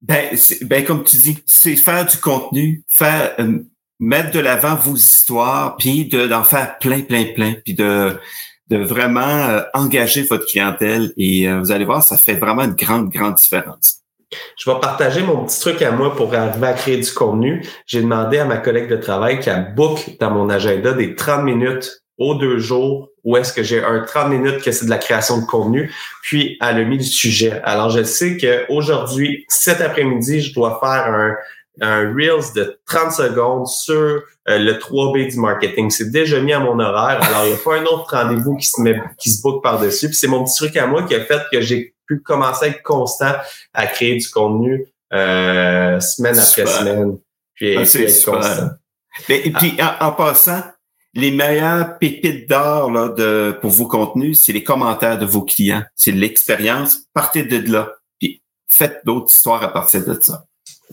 Ben, 0.02 0.36
ben 0.62 0.84
comme 0.84 1.04
tu 1.04 1.16
dis, 1.16 1.42
c'est 1.46 1.76
faire 1.76 2.04
du 2.04 2.16
contenu, 2.16 2.82
faire 2.88 3.34
euh, 3.38 3.60
mettre 4.00 4.32
de 4.32 4.40
l'avant 4.40 4.74
vos 4.74 4.96
histoires, 4.96 5.76
puis 5.76 6.08
d'en 6.08 6.42
faire 6.42 6.76
plein, 6.78 7.02
plein, 7.02 7.32
plein, 7.34 7.54
puis 7.64 7.74
de 7.74 8.18
de 8.68 8.78
vraiment 8.78 9.60
engager 9.74 10.22
votre 10.22 10.46
clientèle 10.46 11.12
et 11.18 11.52
vous 11.52 11.72
allez 11.72 11.84
voir, 11.84 12.02
ça 12.02 12.16
fait 12.16 12.36
vraiment 12.36 12.62
une 12.62 12.72
grande, 12.72 13.10
grande 13.10 13.34
différence. 13.34 14.01
Je 14.56 14.70
vais 14.70 14.78
partager 14.80 15.22
mon 15.22 15.44
petit 15.44 15.60
truc 15.60 15.82
à 15.82 15.90
moi 15.90 16.14
pour 16.14 16.34
arriver 16.34 16.66
à 16.66 16.72
créer 16.72 16.98
du 16.98 17.12
contenu. 17.12 17.66
J'ai 17.86 18.02
demandé 18.02 18.38
à 18.38 18.44
ma 18.44 18.58
collègue 18.58 18.88
de 18.88 18.96
travail 18.96 19.40
a 19.48 19.58
book 19.58 20.16
dans 20.20 20.30
mon 20.30 20.48
agenda 20.48 20.92
des 20.92 21.14
30 21.14 21.44
minutes 21.44 22.02
aux 22.18 22.34
deux 22.34 22.58
jours 22.58 23.08
où 23.24 23.36
est-ce 23.36 23.52
que 23.52 23.62
j'ai 23.62 23.82
un 23.82 24.00
30 24.00 24.30
minutes 24.30 24.62
que 24.62 24.72
c'est 24.72 24.84
de 24.84 24.90
la 24.90 24.98
création 24.98 25.38
de 25.38 25.46
contenu, 25.46 25.92
puis 26.22 26.58
elle 26.60 26.78
a 26.78 26.84
mis 26.84 26.98
le 26.98 27.04
sujet. 27.04 27.60
Alors, 27.64 27.90
je 27.90 28.02
sais 28.02 28.36
qu'aujourd'hui, 28.36 29.44
cet 29.48 29.80
après-midi, 29.80 30.40
je 30.40 30.54
dois 30.54 30.78
faire 30.80 31.06
un, 31.14 31.36
un 31.80 32.12
Reels 32.14 32.52
de 32.54 32.78
30 32.86 33.12
secondes 33.12 33.66
sur 33.66 33.94
euh, 33.94 34.58
le 34.58 34.74
3B 34.74 35.30
du 35.30 35.38
marketing. 35.38 35.90
C'est 35.90 36.10
déjà 36.10 36.40
mis 36.40 36.52
à 36.52 36.60
mon 36.60 36.78
horaire. 36.78 37.22
Alors, 37.22 37.44
il 37.44 37.48
n'y 37.48 37.54
a 37.54 37.58
pas 37.58 37.76
un 37.76 37.84
autre 37.84 38.08
rendez-vous 38.10 38.56
qui 38.56 38.66
se 38.66 38.80
met, 38.80 39.00
qui 39.18 39.30
se 39.30 39.40
book 39.40 39.62
par-dessus. 39.62 40.08
Puis 40.08 40.16
c'est 40.16 40.28
mon 40.28 40.44
petit 40.44 40.56
truc 40.56 40.76
à 40.76 40.86
moi 40.86 41.04
qui 41.04 41.14
a 41.14 41.24
fait 41.24 41.42
que 41.50 41.60
j'ai 41.60 41.94
pu 42.06 42.20
commencer 42.20 42.66
à 42.66 42.68
être 42.68 42.82
constant 42.82 43.32
à 43.72 43.86
créer 43.86 44.16
du 44.16 44.28
contenu 44.28 44.86
euh, 45.12 46.00
semaine 46.00 46.38
après 46.38 46.66
semaine. 46.66 47.18
Puis, 47.54 47.76
ah, 47.76 47.82
être 47.82 48.24
constant. 48.24 48.70
Et, 49.28 49.52
puis, 49.52 49.76
en, 50.00 50.12
passant, 50.12 50.62
les 51.14 51.30
meilleures 51.30 51.98
pépites 51.98 52.48
d'or 52.48 52.90
là, 52.90 53.08
de, 53.10 53.56
pour 53.60 53.70
vos 53.70 53.86
contenus, 53.86 54.40
c'est 54.40 54.52
les 54.52 54.64
commentaires 54.64 55.18
de 55.18 55.26
vos 55.26 55.42
clients. 55.42 55.84
C'est 55.94 56.12
l'expérience. 56.12 57.00
Partez 57.14 57.44
de 57.44 57.70
là. 57.70 57.92
Puis 58.18 58.42
faites 58.68 59.00
d'autres 59.04 59.30
histoires 59.30 59.62
à 59.62 59.72
partir 59.72 60.04
de 60.04 60.18
ça. 60.20 60.44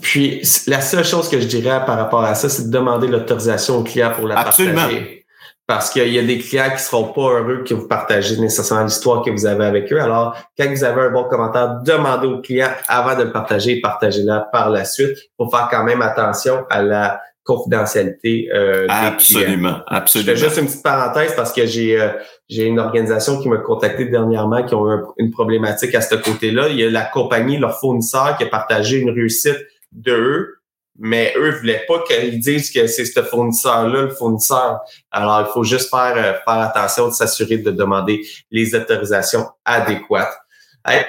Puis 0.02 0.42
la 0.68 0.82
seule 0.82 1.04
chose 1.04 1.30
que 1.30 1.40
je 1.40 1.48
dirais 1.48 1.84
par 1.86 1.98
rapport 1.98 2.24
à 2.24 2.36
ça, 2.36 2.50
c'est 2.50 2.68
de 2.68 2.72
demander 2.72 3.08
l'autorisation 3.08 3.78
au 3.78 3.84
client 3.84 4.12
pour 4.16 4.28
la 4.28 4.40
Absolument. 4.40 4.82
partager. 4.82 5.26
Parce 5.68 5.92
qu'il 5.92 6.12
y 6.12 6.18
a 6.18 6.24
des 6.24 6.40
clients 6.40 6.72
qui 6.76 6.82
seront 6.82 7.14
pas 7.14 7.22
heureux 7.22 7.64
que 7.64 7.76
vous 7.76 7.88
partagez 7.88 8.38
nécessairement 8.38 8.86
l'histoire 8.86 9.24
que 9.24 9.30
vous 9.30 9.46
avez 9.46 9.66
avec 9.66 9.94
eux. 9.94 10.02
Alors, 10.02 10.36
quand 10.58 10.68
vous 10.68 10.84
avez 10.84 11.02
un 11.02 11.12
bon 11.12 11.26
commentaire, 11.26 11.82
demandez 11.84 12.26
au 12.26 12.42
client 12.42 12.70
avant 12.88 13.16
de 13.16 13.24
le 13.24 13.32
partager, 13.32 13.80
partagez-la 13.80 14.48
par 14.52 14.72
la 14.72 14.84
suite. 14.84 15.16
pour 15.38 15.52
faire 15.52 15.68
quand 15.70 15.84
même 15.84 16.02
attention 16.02 16.66
à 16.72 16.82
la 16.82 17.22
confidentialité 17.44 18.48
euh, 18.54 18.86
absolument, 18.90 19.74
des 19.74 19.96
Absolument, 19.96 20.32
Je 20.36 20.40
fais 20.40 20.46
juste 20.50 20.58
une 20.60 20.66
petite 20.68 20.84
parenthèse 20.84 21.34
parce 21.36 21.52
que 21.52 21.66
j'ai 21.66 22.00
euh, 22.00 22.10
j'ai 22.48 22.66
une 22.66 22.80
organisation 22.80 23.40
qui 23.40 23.50
m'a 23.50 23.58
contacté 23.58 24.06
dernièrement 24.06 24.64
qui 24.64 24.76
ont 24.76 24.92
eu 24.92 25.00
une 25.18 25.32
problématique 25.32 25.94
à 25.96 26.02
ce 26.02 26.16
côté-là. 26.16 26.70
Il 26.70 26.80
y 26.80 26.84
a 26.84 26.90
la 26.90 27.04
compagnie, 27.04 27.58
leur 27.58 27.80
fournisseur, 27.80 28.38
qui 28.38 28.44
a 28.44 28.48
partagé 28.48 28.98
une 28.98 29.10
réussite 29.12 29.58
de 29.92 30.12
eux 30.12 30.60
mais 31.00 31.34
eux 31.38 31.52
voulaient 31.52 31.86
pas 31.88 32.04
qu'ils 32.04 32.40
disent 32.40 32.72
que 32.72 32.86
c'est 32.86 33.06
ce 33.06 33.24
fournisseur-là, 33.24 34.04
le 34.04 34.10
fournisseur. 34.10 34.82
Alors, 35.12 35.48
il 35.48 35.52
faut 35.54 35.64
juste 35.64 35.90
faire, 35.90 36.14
euh, 36.18 36.34
faire 36.34 36.62
attention 36.62 37.08
de 37.08 37.14
s'assurer 37.14 37.58
de 37.58 37.72
demander 37.72 38.22
les 38.52 38.76
autorisations 38.76 39.48
adéquates. 39.64 40.38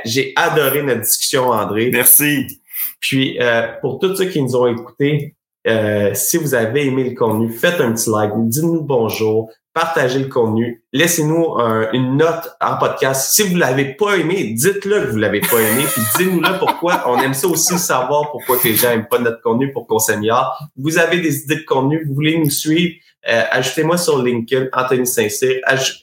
J'ai 0.05 0.33
adoré 0.37 0.83
notre 0.83 1.01
discussion, 1.01 1.49
André. 1.49 1.91
Merci. 1.93 2.61
Puis, 3.01 3.39
euh, 3.41 3.67
pour 3.81 3.99
tous 3.99 4.15
ceux 4.15 4.27
qui 4.27 4.41
nous 4.41 4.55
ont 4.55 4.67
écoutés, 4.67 5.35
euh, 5.67 6.15
si 6.15 6.37
vous 6.37 6.55
avez 6.55 6.87
aimé 6.87 7.05
le 7.05 7.15
contenu, 7.15 7.53
faites 7.53 7.81
un 7.81 7.93
petit 7.93 8.11
like, 8.11 8.33
dites-nous 8.35 8.83
bonjour, 8.83 9.51
partagez 9.73 10.19
le 10.19 10.29
contenu, 10.29 10.83
laissez-nous 10.93 11.57
une 11.93 12.17
note 12.17 12.57
en 12.61 12.77
podcast. 12.77 13.33
Si 13.33 13.43
vous 13.43 13.57
l'avez 13.57 13.95
pas 13.95 14.17
aimé, 14.17 14.53
dites-le 14.55 15.07
que 15.07 15.11
vous 15.11 15.19
l'avez 15.19 15.41
pas 15.41 15.61
aimé, 15.61 15.85
puis 15.93 16.03
dites-nous-le 16.19 16.59
pourquoi. 16.59 17.05
On 17.07 17.19
aime 17.21 17.35
ça 17.35 17.47
aussi 17.47 17.79
savoir 17.79 18.31
pourquoi 18.31 18.57
les 18.65 18.75
gens 18.75 18.91
aiment 18.91 19.09
pas 19.09 19.19
notre 19.19 19.41
contenu 19.43 19.73
pour 19.73 19.87
qu'on 19.87 19.99
s'améliore. 19.99 20.59
Vous 20.77 20.99
avez 20.99 21.21
des 21.21 21.45
idées 21.45 21.57
de 21.57 21.65
contenu, 21.65 22.05
vous 22.07 22.15
voulez 22.15 22.39
nous 22.39 22.51
suivre, 22.51 22.95
euh, 23.29 23.43
ajoutez-moi 23.51 23.99
sur 23.99 24.23
LinkedIn, 24.23 24.69
Anthony 24.73 25.07
Saint-Cyr. 25.07 25.61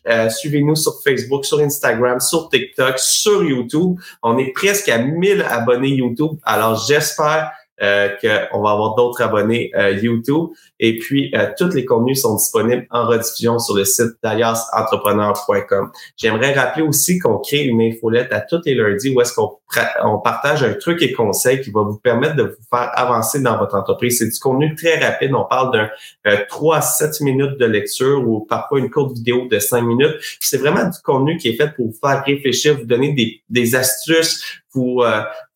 Euh, 0.07 0.29
suivez-nous 0.29 0.75
sur 0.75 0.93
Facebook, 1.03 1.45
sur 1.45 1.59
Instagram, 1.59 2.19
sur 2.19 2.49
TikTok, 2.49 2.99
sur 2.99 3.43
YouTube. 3.43 3.97
On 4.21 4.37
est 4.37 4.51
presque 4.53 4.89
à 4.89 4.99
1000 4.99 5.41
abonnés 5.49 5.89
YouTube. 5.89 6.37
Alors, 6.43 6.75
j'espère 6.87 7.51
euh, 7.83 8.09
qu'on 8.19 8.63
va 8.63 8.71
avoir 8.71 8.95
d'autres 8.95 9.21
abonnés 9.21 9.69
euh, 9.75 9.91
YouTube. 9.91 10.47
Et 10.79 10.97
puis, 10.97 11.31
euh, 11.35 11.47
tous 11.55 11.75
les 11.75 11.85
contenus 11.85 12.23
sont 12.23 12.35
disponibles 12.35 12.87
en 12.89 13.05
rediffusion 13.05 13.59
sur 13.59 13.75
le 13.75 13.85
site 13.85 14.13
d'aliasentrepreneur.com. 14.23 15.91
J'aimerais 16.15 16.53
rappeler 16.53 16.81
aussi 16.81 17.19
qu'on 17.19 17.37
crée 17.37 17.65
une 17.65 17.79
infolette 17.81 18.33
à 18.33 18.41
tous 18.41 18.61
les 18.65 18.73
lundis 18.73 19.13
où 19.13 19.21
est-ce 19.21 19.33
qu'on 19.33 19.57
on 20.03 20.17
partage 20.17 20.63
un 20.63 20.73
truc 20.73 21.03
et 21.03 21.11
conseil 21.11 21.61
qui 21.61 21.69
va 21.69 21.81
vous 21.81 21.99
permettre 21.99 22.35
de 22.35 22.43
vous 22.43 22.63
faire 22.71 22.89
avancer 22.95 23.41
dans 23.41 23.57
votre 23.59 23.75
entreprise. 23.75 24.17
C'est 24.17 24.29
du 24.29 24.39
contenu 24.39 24.73
très 24.73 24.97
rapide. 24.97 25.35
On 25.35 25.43
parle 25.43 25.71
d'un 26.25 26.37
3 26.49 26.77
à 26.77 26.81
7 26.81 27.21
minutes 27.21 27.59
de 27.59 27.65
lecture 27.65 28.27
ou 28.27 28.45
parfois 28.45 28.79
une 28.79 28.89
courte 28.89 29.13
vidéo 29.13 29.45
de 29.51 29.59
5 29.59 29.81
minutes. 29.81 30.15
C'est 30.39 30.57
vraiment 30.57 30.85
du 30.85 30.97
contenu 31.03 31.37
qui 31.37 31.49
est 31.49 31.53
fait 31.53 31.75
pour 31.75 31.87
vous 31.87 31.97
faire 32.01 32.23
réfléchir, 32.25 32.77
vous 32.77 32.85
donner 32.85 33.13
des, 33.13 33.43
des 33.49 33.75
astuces, 33.75 34.41
vous, 34.73 35.03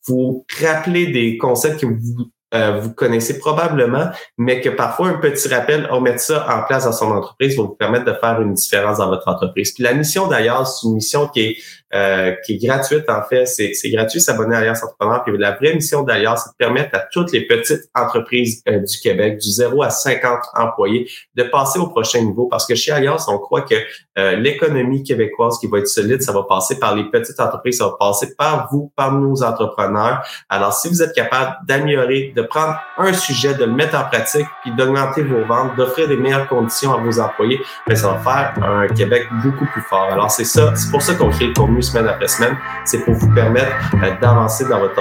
vous 0.07 0.45
rappeler 0.61 1.07
des 1.07 1.37
concepts 1.37 1.81
que 1.81 1.85
vous 1.85 2.31
euh, 2.53 2.81
vous 2.81 2.93
connaissez 2.93 3.39
probablement, 3.39 4.09
mais 4.37 4.59
que 4.59 4.67
parfois 4.67 5.07
un 5.07 5.13
petit 5.19 5.47
rappel, 5.47 5.87
on 5.89 6.01
met 6.01 6.17
ça 6.17 6.45
en 6.49 6.63
place 6.63 6.83
dans 6.83 6.91
son 6.91 7.09
entreprise 7.11 7.55
va 7.55 7.63
vous 7.63 7.69
permettre 7.69 8.03
de 8.03 8.13
faire 8.13 8.41
une 8.41 8.55
différence 8.55 8.97
dans 8.97 9.07
votre 9.07 9.25
entreprise. 9.29 9.71
Puis 9.73 9.83
la 9.83 9.93
mission 9.93 10.27
d'ailleurs, 10.27 10.67
c'est 10.67 10.85
une 10.85 10.95
mission 10.95 11.29
qui 11.29 11.41
est 11.41 11.57
euh, 11.93 12.35
qui 12.45 12.53
est 12.53 12.65
gratuite 12.65 13.09
en 13.09 13.21
fait. 13.21 13.45
C'est, 13.45 13.89
gratuit 13.89 14.21
s'abonner 14.21 14.55
à 14.55 14.59
Alliance 14.59 14.81
Entrepreneur. 14.81 15.23
Puis 15.25 15.37
la 15.37 15.51
vraie 15.51 15.73
mission 15.73 16.03
d'ailleurs, 16.03 16.37
c'est 16.37 16.51
de 16.51 16.55
permettre 16.57 16.97
à 16.97 16.99
toutes 17.11 17.33
les 17.33 17.45
petites 17.45 17.89
entreprises 17.93 18.63
euh, 18.69 18.79
du 18.79 18.97
Québec, 18.99 19.39
du 19.39 19.49
0 19.49 19.83
à 19.83 19.89
50 19.89 20.39
employés, 20.55 21.09
de 21.35 21.43
passer 21.43 21.79
au 21.79 21.87
prochain 21.87 22.21
niveau. 22.21 22.47
Parce 22.47 22.65
que 22.65 22.75
chez 22.75 22.91
Alliance, 22.91 23.27
on 23.27 23.37
croit 23.39 23.63
que 23.63 23.75
euh, 24.17 24.37
l'économie 24.37 25.03
québécoise 25.03 25.57
qui 25.59 25.67
va 25.67 25.79
être 25.79 25.87
solide, 25.87 26.21
ça 26.21 26.31
va 26.31 26.43
passer 26.43 26.79
par 26.79 26.95
les 26.95 27.03
petites 27.09 27.39
entreprises, 27.41 27.79
ça 27.79 27.87
va 27.87 27.95
passer 27.99 28.35
par 28.37 28.69
vous, 28.71 28.91
par 28.95 29.11
nos 29.11 29.43
entrepreneurs. 29.43 30.25
Alors, 30.47 30.73
si 30.73 30.87
vous 30.87 31.01
êtes 31.03 31.13
capable 31.13 31.57
d'améliorer, 31.67 32.31
de 32.33 32.41
prendre 32.41 32.79
un 32.97 33.11
sujet, 33.11 33.53
de 33.53 33.65
le 33.65 33.71
mettre 33.73 33.97
en 33.97 34.05
pratique, 34.05 34.47
puis 34.61 34.71
d'augmenter 34.77 35.23
vos 35.23 35.43
ventes, 35.45 35.75
d'offrir 35.75 36.07
des 36.07 36.15
meilleures 36.15 36.47
conditions 36.47 36.93
à 36.93 36.97
vos 36.97 37.19
employés, 37.19 37.59
bien, 37.85 37.95
ça 37.97 38.13
va 38.13 38.19
faire 38.19 38.63
un 38.63 38.87
Québec 38.87 39.27
beaucoup 39.43 39.65
plus 39.65 39.81
fort. 39.81 40.09
Alors, 40.09 40.31
c'est 40.31 40.45
ça, 40.45 40.73
c'est 40.75 40.89
pour 40.89 41.01
ça 41.01 41.15
qu'on 41.15 41.29
crée 41.29 41.47
le 41.47 41.53
contenu 41.53 41.80
semaine 41.81 42.07
après 42.07 42.27
semaine, 42.27 42.55
c'est 42.85 42.99
pour 42.99 43.13
vous 43.13 43.29
permettre 43.33 43.71
euh, 44.03 44.11
d'avancer 44.21 44.65
dans 44.65 44.79
votre, 44.79 44.95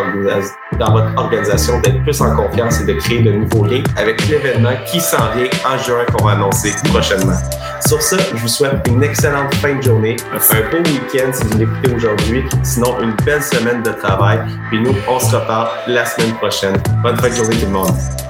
dans 0.79 0.93
votre 0.93 1.13
organisation, 1.17 1.81
d'être 1.81 2.03
plus 2.03 2.21
en 2.21 2.37
confiance 2.37 2.81
et 2.81 2.85
de 2.85 2.93
créer 2.95 3.23
de 3.23 3.33
nouveaux 3.33 3.65
liens 3.67 3.83
avec 3.97 4.27
l'événement 4.29 4.73
qui 4.87 5.01
s'en 5.01 5.31
vient 5.35 5.49
en 5.67 5.79
juin 5.79 6.05
qu'on 6.13 6.25
va 6.25 6.33
annoncer 6.33 6.73
prochainement. 6.85 7.39
Sur 7.87 8.01
ce, 8.03 8.17
je 8.17 8.37
vous 8.37 8.49
souhaite 8.49 8.87
une 8.89 9.03
excellente 9.03 9.55
fin 9.57 9.75
de 9.75 9.83
journée, 9.83 10.17
un 10.33 10.71
beau 10.71 10.79
week-end 10.89 11.31
si 11.33 11.45
vous 11.45 11.59
l'écoutez 11.59 11.95
aujourd'hui, 11.95 12.45
sinon 12.63 13.01
une 13.01 13.15
belle 13.25 13.43
semaine 13.43 13.83
de 13.83 13.91
travail. 13.91 14.39
Puis 14.69 14.81
nous, 14.81 14.95
on 15.09 15.19
se 15.19 15.35
reparle 15.35 15.69
la 15.87 16.05
semaine 16.05 16.35
prochaine. 16.35 16.77
Bonne 17.03 17.17
fin 17.17 17.29
de 17.29 17.35
journée 17.35 17.57
tout 17.57 17.67
le 17.67 17.73
monde. 17.73 18.30